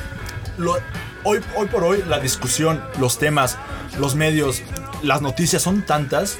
lo- 0.57 0.77
hoy, 1.23 1.39
hoy 1.55 1.67
por 1.67 1.83
hoy 1.83 2.03
la 2.07 2.19
discusión, 2.19 2.83
los 2.99 3.17
temas, 3.19 3.57
los 3.99 4.15
medios, 4.15 4.61
las 5.03 5.21
noticias 5.21 5.61
son 5.61 5.83
tantas 5.85 6.37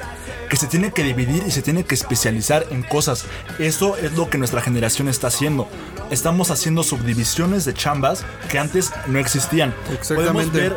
que 0.48 0.56
se 0.56 0.66
tiene 0.66 0.92
que 0.92 1.02
dividir 1.02 1.42
y 1.46 1.50
se 1.50 1.62
tiene 1.62 1.84
que 1.84 1.94
especializar 1.94 2.66
en 2.70 2.82
cosas. 2.82 3.24
Eso 3.58 3.96
es 3.96 4.12
lo 4.12 4.28
que 4.28 4.36
nuestra 4.36 4.60
generación 4.60 5.08
está 5.08 5.28
haciendo. 5.28 5.66
Estamos 6.10 6.50
haciendo 6.50 6.82
subdivisiones 6.82 7.64
de 7.64 7.72
chambas 7.72 8.22
que 8.50 8.58
antes 8.58 8.92
no 9.06 9.18
existían. 9.18 9.72
Podemos 9.72 9.98
Exactamente. 9.98 10.58
ver, 10.60 10.76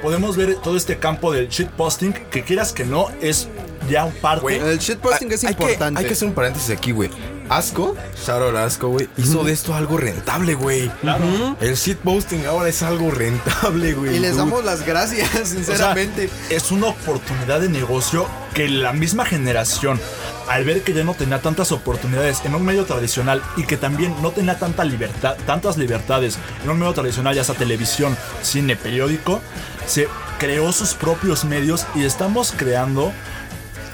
podemos 0.00 0.36
ver 0.36 0.54
todo 0.62 0.76
este 0.76 0.98
campo 0.98 1.32
del 1.32 1.48
shitposting 1.48 2.12
que 2.30 2.44
quieras 2.44 2.72
que 2.72 2.84
no 2.84 3.08
es 3.20 3.48
ya 3.88 4.06
parte. 4.06 4.42
Güey, 4.42 4.58
El 4.58 4.78
shitposting 4.78 5.32
es 5.32 5.44
hay 5.44 5.50
importante. 5.50 5.94
Que, 5.94 5.98
hay 5.98 6.06
que 6.06 6.12
hacer 6.12 6.28
un 6.28 6.34
paréntesis 6.34 6.70
aquí, 6.70 6.92
güey. 6.92 7.10
Asco, 7.48 7.94
shout 8.26 8.42
out 8.42 8.56
a 8.56 8.64
Asco, 8.64 8.88
güey, 8.88 9.08
hizo 9.16 9.44
de 9.44 9.52
esto 9.52 9.72
algo 9.74 9.96
rentable, 9.96 10.54
güey. 10.54 10.90
Claro. 11.00 11.56
El 11.60 11.76
shitposting 11.76 12.44
ahora 12.46 12.68
es 12.68 12.82
algo 12.82 13.10
rentable, 13.10 13.94
güey. 13.94 14.16
Y 14.16 14.18
les 14.18 14.32
dude. 14.32 14.38
damos 14.40 14.64
las 14.64 14.84
gracias, 14.84 15.28
O 15.34 15.36
sea, 15.36 15.46
sinceramente. 15.46 16.28
es 16.50 16.72
una 16.72 16.88
oportunidad 16.88 17.60
de 17.60 17.68
negocio 17.68 18.26
que 18.52 18.68
la 18.68 18.92
misma 18.92 19.24
generación, 19.24 20.00
al 20.48 20.64
ver 20.64 20.82
que 20.82 20.92
ya 20.92 21.04
no 21.04 21.14
tenía 21.14 21.40
tantas 21.40 21.70
oportunidades 21.70 22.44
en 22.44 22.54
un 22.54 22.64
medio 22.64 22.84
tradicional 22.84 23.42
y 23.56 23.64
que 23.64 23.76
también 23.76 24.14
no 24.22 24.32
tenía 24.32 24.58
tanta 24.58 24.82
libertad, 24.84 25.36
tantas 25.46 25.76
libertades 25.76 26.38
en 26.64 26.70
un 26.70 26.78
medio 26.78 26.94
tradicional, 26.94 27.34
ya 27.34 27.44
sea 27.44 27.54
televisión, 27.54 28.16
cine, 28.42 28.74
periódico, 28.74 29.40
se 29.86 30.08
creó 30.38 30.72
sus 30.72 30.94
propios 30.94 31.44
medios 31.44 31.86
y 31.94 32.04
estamos 32.04 32.52
creando 32.56 33.12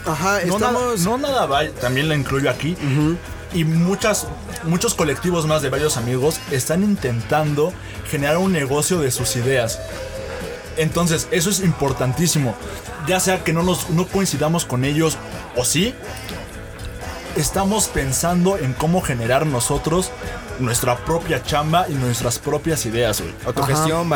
Ajá, 0.06 0.40
no 0.46 0.58
nada, 0.58 0.72
estamos. 0.72 1.00
no 1.00 1.18
nada 1.18 1.46
va- 1.46 1.68
también 1.80 2.08
la 2.08 2.14
incluyo 2.16 2.50
aquí. 2.50 2.76
Y 3.54 3.64
muchas, 3.64 4.26
muchos 4.64 4.94
colectivos 4.94 5.46
más 5.46 5.60
de 5.62 5.68
varios 5.68 5.96
amigos 5.98 6.40
están 6.50 6.82
intentando 6.82 7.72
generar 8.10 8.38
un 8.38 8.52
negocio 8.52 8.98
de 9.00 9.10
sus 9.10 9.36
ideas. 9.36 9.78
Entonces, 10.78 11.28
eso 11.30 11.50
es 11.50 11.60
importantísimo. 11.60 12.54
Ya 13.06 13.20
sea 13.20 13.44
que 13.44 13.52
no, 13.52 13.62
nos, 13.62 13.90
no 13.90 14.06
coincidamos 14.06 14.64
con 14.64 14.84
ellos 14.84 15.18
o 15.56 15.64
sí, 15.66 15.94
estamos 17.36 17.88
pensando 17.88 18.56
en 18.58 18.72
cómo 18.74 19.00
generar 19.02 19.46
nosotros 19.46 20.10
nuestra 20.58 20.96
propia 21.04 21.42
chamba 21.42 21.86
y 21.88 21.94
nuestras 21.94 22.38
propias 22.38 22.86
ideas, 22.86 23.20
güey. 23.20 23.34
Autogestión, 23.46 24.08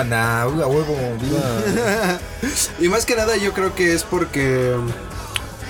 a 0.58 0.68
huevo, 0.68 0.96
viva. 1.20 2.18
Y 2.80 2.88
más 2.88 3.04
que 3.06 3.16
nada, 3.16 3.36
yo 3.36 3.52
creo 3.52 3.74
que 3.74 3.92
es 3.94 4.02
porque. 4.02 4.74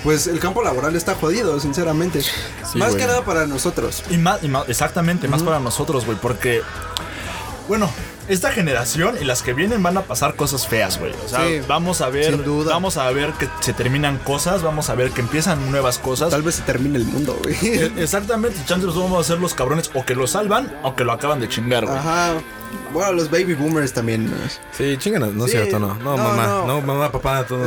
Pues 0.06 0.28
el 0.28 0.38
campo 0.38 0.62
laboral 0.62 0.94
está 0.94 1.16
jodido, 1.16 1.58
sinceramente. 1.58 2.22
más 2.76 2.90
güey. 2.90 2.96
que 3.02 3.06
nada 3.08 3.24
para 3.24 3.44
nosotros. 3.48 4.04
Y 4.08 4.18
más, 4.18 4.40
y 4.44 4.46
más- 4.48 4.68
exactamente, 4.68 5.26
más 5.26 5.42
para 5.42 5.58
nosotros, 5.58 6.06
güey, 6.06 6.16
porque, 6.16 6.62
bueno, 7.66 7.90
esta 8.28 8.52
generación 8.52 9.16
y 9.20 9.24
las 9.24 9.42
que 9.42 9.52
vienen 9.52 9.82
van 9.82 9.96
a 9.98 10.02
pasar 10.02 10.36
cosas 10.36 10.68
feas, 10.68 11.00
güey. 11.00 11.12
O 11.24 11.28
sea, 11.28 11.40
Sí, 11.44 11.60
vamos 11.66 12.00
a 12.02 12.08
ver, 12.08 12.34
sin 12.34 12.44
duda. 12.44 12.72
vamos 12.72 12.96
a 12.98 13.10
ver 13.10 13.32
que 13.32 13.48
se 13.58 13.72
terminan 13.72 14.18
cosas, 14.18 14.62
vamos 14.62 14.90
a 14.90 14.94
ver 14.94 15.10
que 15.10 15.22
empiezan 15.22 15.72
nuevas 15.72 15.98
cosas. 15.98 16.30
Tal 16.30 16.42
vez 16.42 16.54
se 16.54 16.62
termine 16.62 16.98
el 16.98 17.04
mundo, 17.04 17.36
güey. 17.42 17.56
E- 17.62 17.92
Exactamente, 17.96 18.60
chances 18.64 18.94
vamos 18.94 19.20
a 19.20 19.24
ser 19.26 19.40
los 19.40 19.54
cabrones 19.54 19.90
o 19.94 20.04
que 20.04 20.14
lo 20.14 20.28
salvan 20.28 20.72
o 20.84 20.94
que 20.94 21.02
lo 21.02 21.10
acaban 21.10 21.40
de 21.40 21.48
chingar, 21.48 21.84
güey. 21.84 21.98
Ajá. 21.98 22.34
Bueno, 22.92 23.12
los 23.12 23.30
baby 23.30 23.54
boomers 23.54 23.92
también. 23.92 24.26
¿no? 24.30 24.36
Sí, 24.72 24.96
chinganas, 24.98 25.32
no 25.32 25.44
es 25.44 25.50
Sí, 25.52 25.56
cierto, 25.58 25.78
no. 25.78 25.94
No, 25.96 26.16
no, 26.16 26.24
mamá, 26.24 26.46
no. 26.46 26.66
no. 26.66 26.80
mamá, 26.80 27.12
papá, 27.12 27.44
todo. 27.46 27.64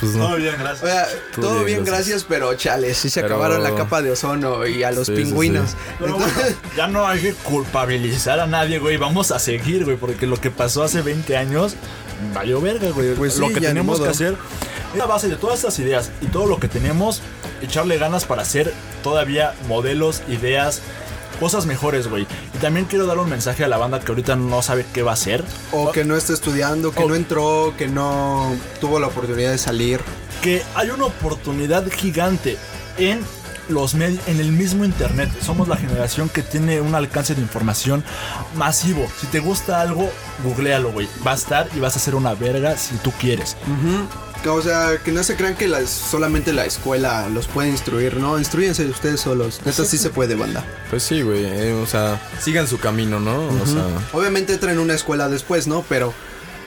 Pues 0.00 0.14
no. 0.14 0.26
Todo 0.26 0.36
bien, 0.36 0.54
gracias. 0.58 0.82
O 0.82 0.86
sea, 0.86 1.06
Todo 1.36 1.46
todo, 1.48 1.64
bien, 1.64 1.84
gracias. 1.84 2.06
gracias, 2.08 2.26
pero 2.28 2.54
chale, 2.54 2.92
sí 2.94 3.08
se 3.08 3.22
Pero- 3.22 3.34
acabaron 3.36 3.62
la 3.62 3.74
capa 3.74 4.02
de 4.02 4.10
ozono 4.10 4.66
y 4.66 4.82
a 4.82 4.90
los 4.90 5.06
Sí, 5.06 5.12
pingüinos. 5.14 5.70
sí. 5.70 5.76
Pero 6.00 6.14
bueno, 6.16 6.32
ya 6.76 6.88
no 6.88 7.06
hay 7.06 7.20
que 7.20 7.32
culpabilizar 7.34 8.40
a 8.40 8.46
nadie, 8.46 8.78
güey. 8.78 8.96
Vamos 8.96 9.30
a 9.30 9.38
seguir, 9.38 9.84
güey, 9.84 9.96
porque 9.96 10.26
lo 10.26 10.36
que 10.40 10.50
pasó 10.50 10.82
hace 10.82 11.00
20 11.02 11.36
años 11.36 11.74
valió 12.34 12.60
verga, 12.60 12.90
güey. 12.90 13.14
Pues 13.14 13.38
lo 13.38 13.48
sí, 13.48 13.54
que 13.54 13.60
tenemos 13.60 14.00
que 14.00 14.08
hacer 14.08 14.36
es 14.94 15.00
a 15.00 15.06
base 15.06 15.28
de 15.28 15.36
todas 15.36 15.56
estas 15.60 15.78
ideas 15.78 16.10
y 16.20 16.26
todo 16.26 16.46
lo 16.46 16.58
que 16.58 16.68
tenemos, 16.68 17.22
echarle 17.62 17.98
ganas 17.98 18.24
para 18.24 18.42
hacer 18.42 18.72
todavía 19.02 19.54
modelos, 19.68 20.22
ideas, 20.28 20.82
cosas 21.42 21.66
mejores, 21.66 22.06
güey. 22.08 22.24
Y 22.54 22.58
también 22.58 22.86
quiero 22.86 23.04
dar 23.06 23.18
un 23.18 23.28
mensaje 23.28 23.64
a 23.64 23.68
la 23.68 23.76
banda 23.76 23.98
que 23.98 24.12
ahorita 24.12 24.36
no 24.36 24.62
sabe 24.62 24.86
qué 24.94 25.02
va 25.02 25.10
a 25.10 25.14
hacer. 25.14 25.44
O 25.72 25.90
que 25.90 26.04
no 26.04 26.14
está 26.16 26.32
estudiando, 26.32 26.92
que 26.92 27.04
no 27.04 27.14
entró, 27.16 27.74
que 27.76 27.88
no 27.88 28.54
tuvo 28.80 29.00
la 29.00 29.08
oportunidad 29.08 29.50
de 29.50 29.58
salir. 29.58 30.00
que 30.40 30.62
hay 30.74 30.90
una 30.90 31.04
oportunidad 31.04 31.84
gigante 31.90 32.58
en 32.98 33.20
los 33.68 33.94
med- 33.96 34.18
en 34.26 34.40
el 34.40 34.50
mismo 34.52 34.84
internet. 34.84 35.30
Somos 35.40 35.66
la 35.68 35.76
generación 35.76 36.28
que 36.28 36.42
tiene 36.42 36.80
un 36.80 36.94
alcance 36.96 37.34
de 37.36 37.40
información 37.40 38.02
masivo. 38.56 39.06
Si 39.20 39.26
te 39.28 39.38
gusta 39.40 39.80
algo, 39.80 40.10
googlealo, 40.44 40.90
güey. 40.92 41.08
Va 41.26 41.32
a 41.32 41.34
estar 41.36 41.68
y 41.76 41.78
vas 41.80 41.94
a 41.94 41.98
hacer 41.98 42.14
una 42.16 42.34
verga 42.34 42.76
si 42.76 42.96
tú 42.96 43.12
quieres. 43.20 43.56
O 44.46 44.60
sea, 44.62 44.98
que 45.04 45.12
no 45.12 45.22
se 45.22 45.36
crean 45.36 45.54
que 45.54 45.68
la- 45.68 45.86
solamente 45.86 46.52
la 46.52 46.64
escuela 46.64 47.28
los 47.28 47.46
puede 47.46 47.68
instruir, 47.68 48.16
¿no? 48.16 48.38
Instruyense 48.38 48.84
ustedes 48.86 49.20
solos. 49.20 49.60
Neta 49.64 49.84
sí 49.84 49.98
se 49.98 50.10
puede, 50.10 50.34
banda. 50.34 50.64
Pues 50.90 51.02
sí, 51.02 51.22
güey. 51.22 51.44
eh, 51.44 51.72
o 51.72 51.86
sea, 51.86 52.20
sigan 52.40 52.66
su 52.66 52.78
camino, 52.78 53.20
¿no? 53.20 53.36
O 53.48 53.66
sea. 53.66 53.84
Obviamente 54.12 54.52
entren 54.54 54.74
en 54.74 54.78
una 54.80 54.94
escuela 54.94 55.28
después, 55.28 55.66
¿no? 55.66 55.84
Pero, 55.88 56.12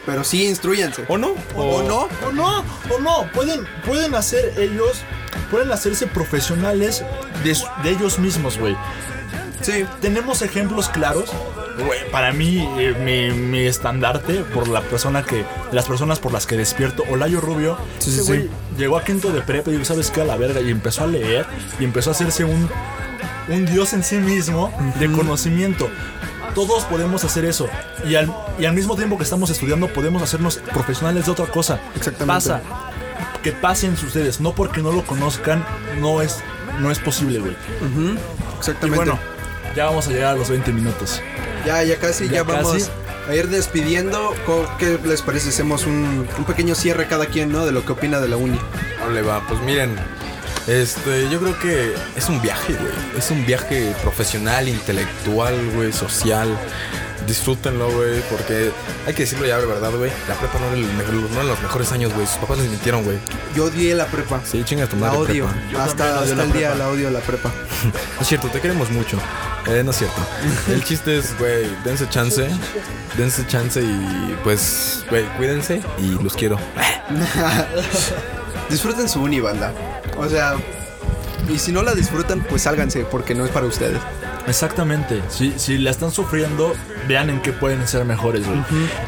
pero 0.06 0.24
sí 0.24 0.46
instruyense. 0.46 1.06
¿O 1.10 1.18
no? 1.18 1.36
¿O 1.56 1.84
no? 1.84 2.08
O 2.28 2.32
no, 2.32 2.60
o 2.90 3.00
no. 3.00 3.30
Pueden, 3.34 3.66
pueden 3.86 4.16
hacer 4.16 4.54
ellos, 4.58 5.00
pueden 5.52 5.72
hacerse 5.72 6.08
profesionales 6.08 7.04
de, 7.44 7.58
de 7.84 7.90
ellos 7.92 8.20
mismos, 8.20 8.58
güey. 8.58 8.76
Sí. 9.62 9.86
tenemos 10.02 10.42
ejemplos 10.44 10.90
claros. 10.90 11.30
Para 12.12 12.32
mí, 12.32 12.68
eh, 12.80 12.94
mi, 13.04 13.38
mi 13.38 13.60
estandarte 13.66 14.36
por 14.54 14.68
la 14.68 14.82
persona 14.82 15.24
que, 15.24 15.38
de 15.38 15.46
las 15.74 15.86
personas 15.86 16.20
por 16.20 16.32
las 16.32 16.46
que 16.48 16.56
despierto, 16.58 17.04
Olayo 17.10 17.42
Rubio, 17.42 17.78
Sí, 18.00 18.10
ese 18.12 18.22
sí, 18.22 18.28
güey 18.28 18.42
sí. 18.44 18.50
llegó 18.78 18.98
a 18.98 19.04
quinto 19.04 19.32
de 19.32 19.42
prepa 19.42 19.70
y 19.70 19.74
dijo, 19.74 19.86
¿sabes 19.86 20.10
qué? 20.12 20.22
A 20.22 20.26
la 20.26 20.38
verga. 20.38 20.62
Y 20.62 20.72
empezó 20.72 21.04
a 21.04 21.08
leer 21.08 21.46
y 21.80 21.84
empezó 21.84 22.12
a 22.12 22.14
hacerse 22.14 22.46
un, 22.46 22.70
un 23.50 23.66
dios 23.66 23.94
en 23.94 24.04
sí 24.04 24.18
mismo 24.18 24.72
de 25.00 25.12
conocimiento. 25.12 25.90
Todos 26.54 26.86
podemos 26.86 27.24
hacer 27.26 27.44
eso. 27.44 27.68
Y 28.08 28.16
al, 28.16 28.34
y 28.58 28.64
al 28.66 28.74
mismo 28.74 28.96
tiempo 28.96 29.18
que 29.18 29.24
estamos 29.24 29.50
estudiando, 29.50 29.88
podemos 29.92 30.22
hacernos 30.22 30.58
profesionales 30.74 31.26
de 31.26 31.32
otra 31.32 31.48
cosa. 31.48 31.80
Exactamente. 31.96 32.26
Pasa. 32.28 32.62
Que 33.44 33.52
pasen 33.52 33.94
ustedes. 33.94 34.40
No 34.40 34.54
porque 34.54 34.82
no 34.82 34.92
lo 34.94 35.04
conozcan, 35.06 35.66
no 36.00 36.22
es, 36.22 36.40
no 36.80 36.90
es 36.92 37.00
posible, 37.00 37.40
güey. 37.40 37.52
Y 37.52 38.18
Exactamente. 38.58 38.96
bueno, 38.96 39.20
ya 39.76 39.86
vamos 39.86 40.08
a 40.08 40.12
llegar 40.12 40.36
a 40.36 40.36
los 40.36 40.50
20 40.50 40.72
minutos. 40.72 41.22
ya, 41.66 41.84
ya 41.84 41.98
casi, 41.98 42.28
ya, 42.28 42.36
ya 42.36 42.44
vamos. 42.44 42.74
casi. 42.74 42.92
a 43.30 43.36
ir 43.36 43.48
despidiendo. 43.50 44.34
¿Qué 44.80 45.00
les 45.04 45.22
parece? 45.22 45.50
Hacemos 45.50 45.86
un, 45.86 46.28
un 46.38 46.44
pequeño 46.46 46.76
cierre 46.76 47.08
cada 47.08 47.26
quien, 47.28 47.52
¿no? 47.52 47.66
De 47.66 47.72
lo 47.72 47.86
que 47.86 47.94
opina 47.94 48.20
de 48.20 48.28
la 48.28 48.38
uni. 48.38 48.60
Hable, 49.04 49.22
va, 49.22 49.46
pues 49.48 49.62
miren. 49.62 49.96
Este, 50.68 51.30
yo 51.30 51.40
creo 51.40 51.60
que 51.60 51.94
es 52.16 52.28
un 52.28 52.42
viaje, 52.42 52.74
güey. 52.74 52.92
Es 53.18 53.30
un 53.30 53.46
viaje 53.46 53.94
profesional, 54.02 54.68
intelectual, 54.68 55.56
güey, 55.76 55.94
social. 55.94 56.50
Disfrútenlo, 57.28 57.92
güey, 57.92 58.22
porque 58.30 58.72
hay 59.08 59.14
que 59.14 59.24
decirlo 59.24 59.46
ya 59.48 59.58
de 59.58 59.66
verdad, 59.66 59.92
güey. 59.92 60.12
La 60.28 60.36
prepa 60.36 60.60
no 60.60 60.68
era 60.68 60.76
el 60.76 60.86
mejor- 60.94 61.14
no 61.16 61.34
eran 61.36 61.48
los 61.48 61.62
mejores 61.62 61.92
años, 61.92 62.14
güey. 62.14 62.28
Sus 62.28 62.38
papás 62.38 62.60
les 62.60 62.70
mintieron, 62.70 63.04
güey. 63.04 63.18
Yo 63.56 63.66
odié 63.66 63.96
la 63.96 64.06
prepa. 64.06 64.42
Sí, 64.46 64.64
chinga 64.64 64.86
tu 64.88 64.96
La 64.98 65.08
madre. 65.08 65.18
odio. 65.20 65.46
prepa. 65.48 65.72
Yo 65.72 65.80
Hasta, 65.82 65.96
también 65.96 66.18
odio 66.18 66.24
hasta 66.24 66.36
la 66.36 66.44
el 66.44 66.54
día 66.54 66.70
prepa. 66.70 66.76
la 66.86 66.90
odio 66.92 67.10
la 67.10 67.20
prepa. 67.22 67.52
No 68.16 68.22
es 68.22 68.28
cierto, 68.28 68.48
te 68.50 68.62
queremos 68.62 68.90
mucho. 68.92 69.18
Eh, 69.68 69.82
no 69.84 69.92
es 69.92 69.98
cierto. 69.98 70.22
El 70.70 70.84
chiste 70.84 71.18
es, 71.18 71.38
güey, 71.40 71.68
dense 71.84 72.08
chance. 72.10 72.48
Dense 73.18 73.46
chance 73.48 73.82
y, 73.82 74.36
pues, 74.44 75.04
güey, 75.10 75.26
cuídense 75.38 75.82
y 76.00 76.12
los 76.24 76.34
quiero. 76.36 76.58
Disfruten 78.70 79.08
su 79.10 79.22
uni, 79.22 79.40
banda. 79.40 79.74
O 80.18 80.28
sea, 80.28 80.56
y 81.50 81.60
si 81.60 81.72
no 81.72 81.84
la 81.84 81.94
disfrutan, 81.94 82.42
pues 82.50 82.64
sálganse, 82.64 83.02
porque 83.06 83.36
no 83.36 83.46
es 83.46 83.52
para 83.52 83.66
ustedes. 83.66 84.00
Exactamente. 84.48 85.22
Si, 85.30 85.54
si 85.58 85.78
la 85.78 85.92
están 85.92 86.12
sufriendo, 86.12 86.74
vean 87.08 87.30
en 87.30 87.42
qué 87.42 87.52
pueden 87.52 87.88
ser 87.88 88.06
mejores, 88.06 88.44
güey. 88.48 88.60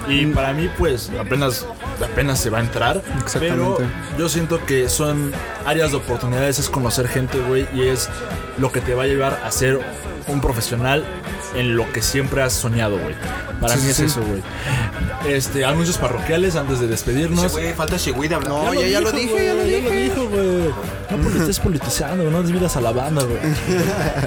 Y 0.08 0.26
para 0.28 0.54
mí, 0.54 0.70
pues, 0.78 1.12
apenas, 1.20 1.66
apenas 2.04 2.40
se 2.40 2.50
va 2.50 2.58
a 2.60 2.62
entrar. 2.62 3.02
Exactamente. 3.22 3.76
Pero 3.78 4.18
yo 4.18 4.30
siento 4.30 4.66
que 4.66 4.90
son 4.90 5.32
áreas 5.66 5.92
de 5.92 5.98
oportunidades, 5.98 6.60
es 6.60 6.70
conocer 6.70 7.08
gente, 7.08 7.40
güey, 7.40 7.68
y 7.74 7.84
es 7.88 8.10
lo 8.58 8.72
que 8.72 8.82
te 8.82 8.94
va 8.96 9.04
a 9.04 9.08
llevar 9.08 9.42
a 9.46 9.52
ser 9.52 9.80
un 10.28 10.42
profesional 10.42 11.06
en 11.56 11.78
lo 11.78 11.90
que 11.94 12.02
siempre 12.02 12.42
has 12.42 12.54
soñado, 12.54 12.98
güey. 13.00 13.16
Para 13.62 13.76
Sí, 13.76 13.80
mí 13.80 13.86
sí, 13.86 13.90
es 13.92 13.98
sí. 13.98 14.04
eso, 14.06 14.22
güey. 14.22 14.42
Este, 15.28 15.66
anuncios 15.66 15.98
parroquiales 15.98 16.56
antes 16.56 16.80
de 16.80 16.88
despedirnos. 16.88 17.56
falta 17.76 17.98
Shigüida, 17.98 18.40
No, 18.40 18.74
ya, 18.74 18.88
ya 18.88 19.02
lo 19.02 19.12
dijo, 19.12 19.34
dije, 19.36 19.46
ya 19.46 19.54
lo 19.54 19.62
güey, 19.62 19.82
dije. 19.82 20.04
dijo, 20.04 20.28
güey. 20.30 20.74
No 21.10 21.18
porque 21.24 21.40
estés 21.40 21.60
politizando, 21.60 22.30
no 22.30 22.42
desvidas 22.44 22.76
a 22.76 22.82
la 22.82 22.92
banda, 22.92 23.24
güey. 23.24 23.40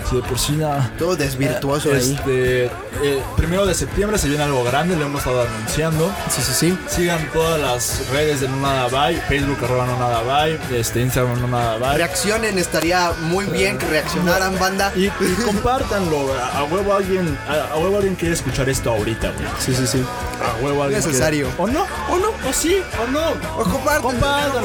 Si 0.08 0.16
de 0.16 0.22
por 0.22 0.38
sí 0.38 0.52
nada. 0.52 0.90
Todo 0.98 1.14
desvirtuoso 1.16 1.92
ahí. 1.92 2.14
Este, 2.18 2.64
eh, 2.66 3.22
primero 3.36 3.66
de 3.66 3.74
septiembre 3.74 4.16
se 4.18 4.28
viene 4.28 4.44
algo 4.44 4.64
grande, 4.64 4.96
lo 4.96 5.06
hemos 5.06 5.20
estado 5.20 5.42
anunciando. 5.42 6.10
Sí, 6.30 6.40
sí, 6.42 6.52
sí. 6.54 6.78
Sigan 6.88 7.28
todas 7.32 7.60
las 7.60 8.08
redes 8.10 8.40
de 8.40 8.48
No 8.48 8.56
Nada 8.56 8.88
Bye, 8.88 9.20
Facebook 9.28 9.58
arroba 9.62 9.86
No 9.86 9.98
Nada 9.98 10.22
Bye, 10.22 10.58
este, 10.78 11.02
Instagram 11.02 11.40
No 11.40 11.48
Nada 11.48 11.76
Bye. 11.76 11.98
Reaccionen, 11.98 12.58
estaría 12.58 13.12
muy 13.22 13.44
bien 13.46 13.76
que 13.78 13.86
reaccionaran, 13.86 14.58
banda. 14.58 14.92
Y, 14.96 15.06
y 15.06 15.34
compártanlo, 15.44 16.32
a, 16.34 16.58
a 16.60 16.64
huevo 16.64 16.94
alguien, 16.94 17.36
a, 17.48 17.74
a 17.74 17.78
huevo 17.78 17.96
alguien 17.96 18.14
quiere 18.14 18.34
escuchar 18.34 18.68
esto 18.68 18.90
ahorita, 18.90 19.32
güey. 19.32 19.46
Sí, 19.58 19.74
sí, 19.74 19.86
sí. 19.86 20.02
A 20.40 20.56
huevo 20.62 20.82
alguien 20.82 21.02
Necesario. 21.04 21.46
quiere- 21.56 21.62
O 21.62 21.66
no, 21.66 21.86
o 22.08 22.18
no, 22.18 22.48
o 22.48 22.52
sí, 22.52 22.82
o 23.02 23.10
no. 23.10 23.20
O 23.58 23.64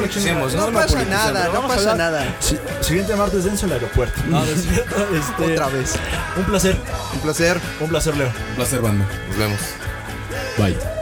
chingada. 0.08 0.46
No 0.56 0.72
pasa 0.72 1.04
nada, 1.04 1.50
no 1.52 1.68
pasa 1.68 1.94
nada. 1.94 2.34
Si- 2.40 2.58
siguiente 2.80 3.14
martes 3.16 3.44
denso 3.44 3.66
aeropuerto. 3.72 4.20
No, 4.26 4.40
no 4.40 4.44
es 4.52 4.62
cierto, 4.62 4.96
este, 5.14 5.52
Otra 5.52 5.68
vez. 5.68 5.94
Un 6.36 6.44
placer, 6.44 6.76
Un 7.14 7.20
placer. 7.20 7.60
un 7.80 7.88
placer, 7.88 8.16
Leo. 8.16 8.28
Un 8.50 8.56
placer, 8.56 8.80
banda. 8.80 9.06
Nos 9.28 9.36
vemos. 9.36 9.60
Bye. 10.58 10.95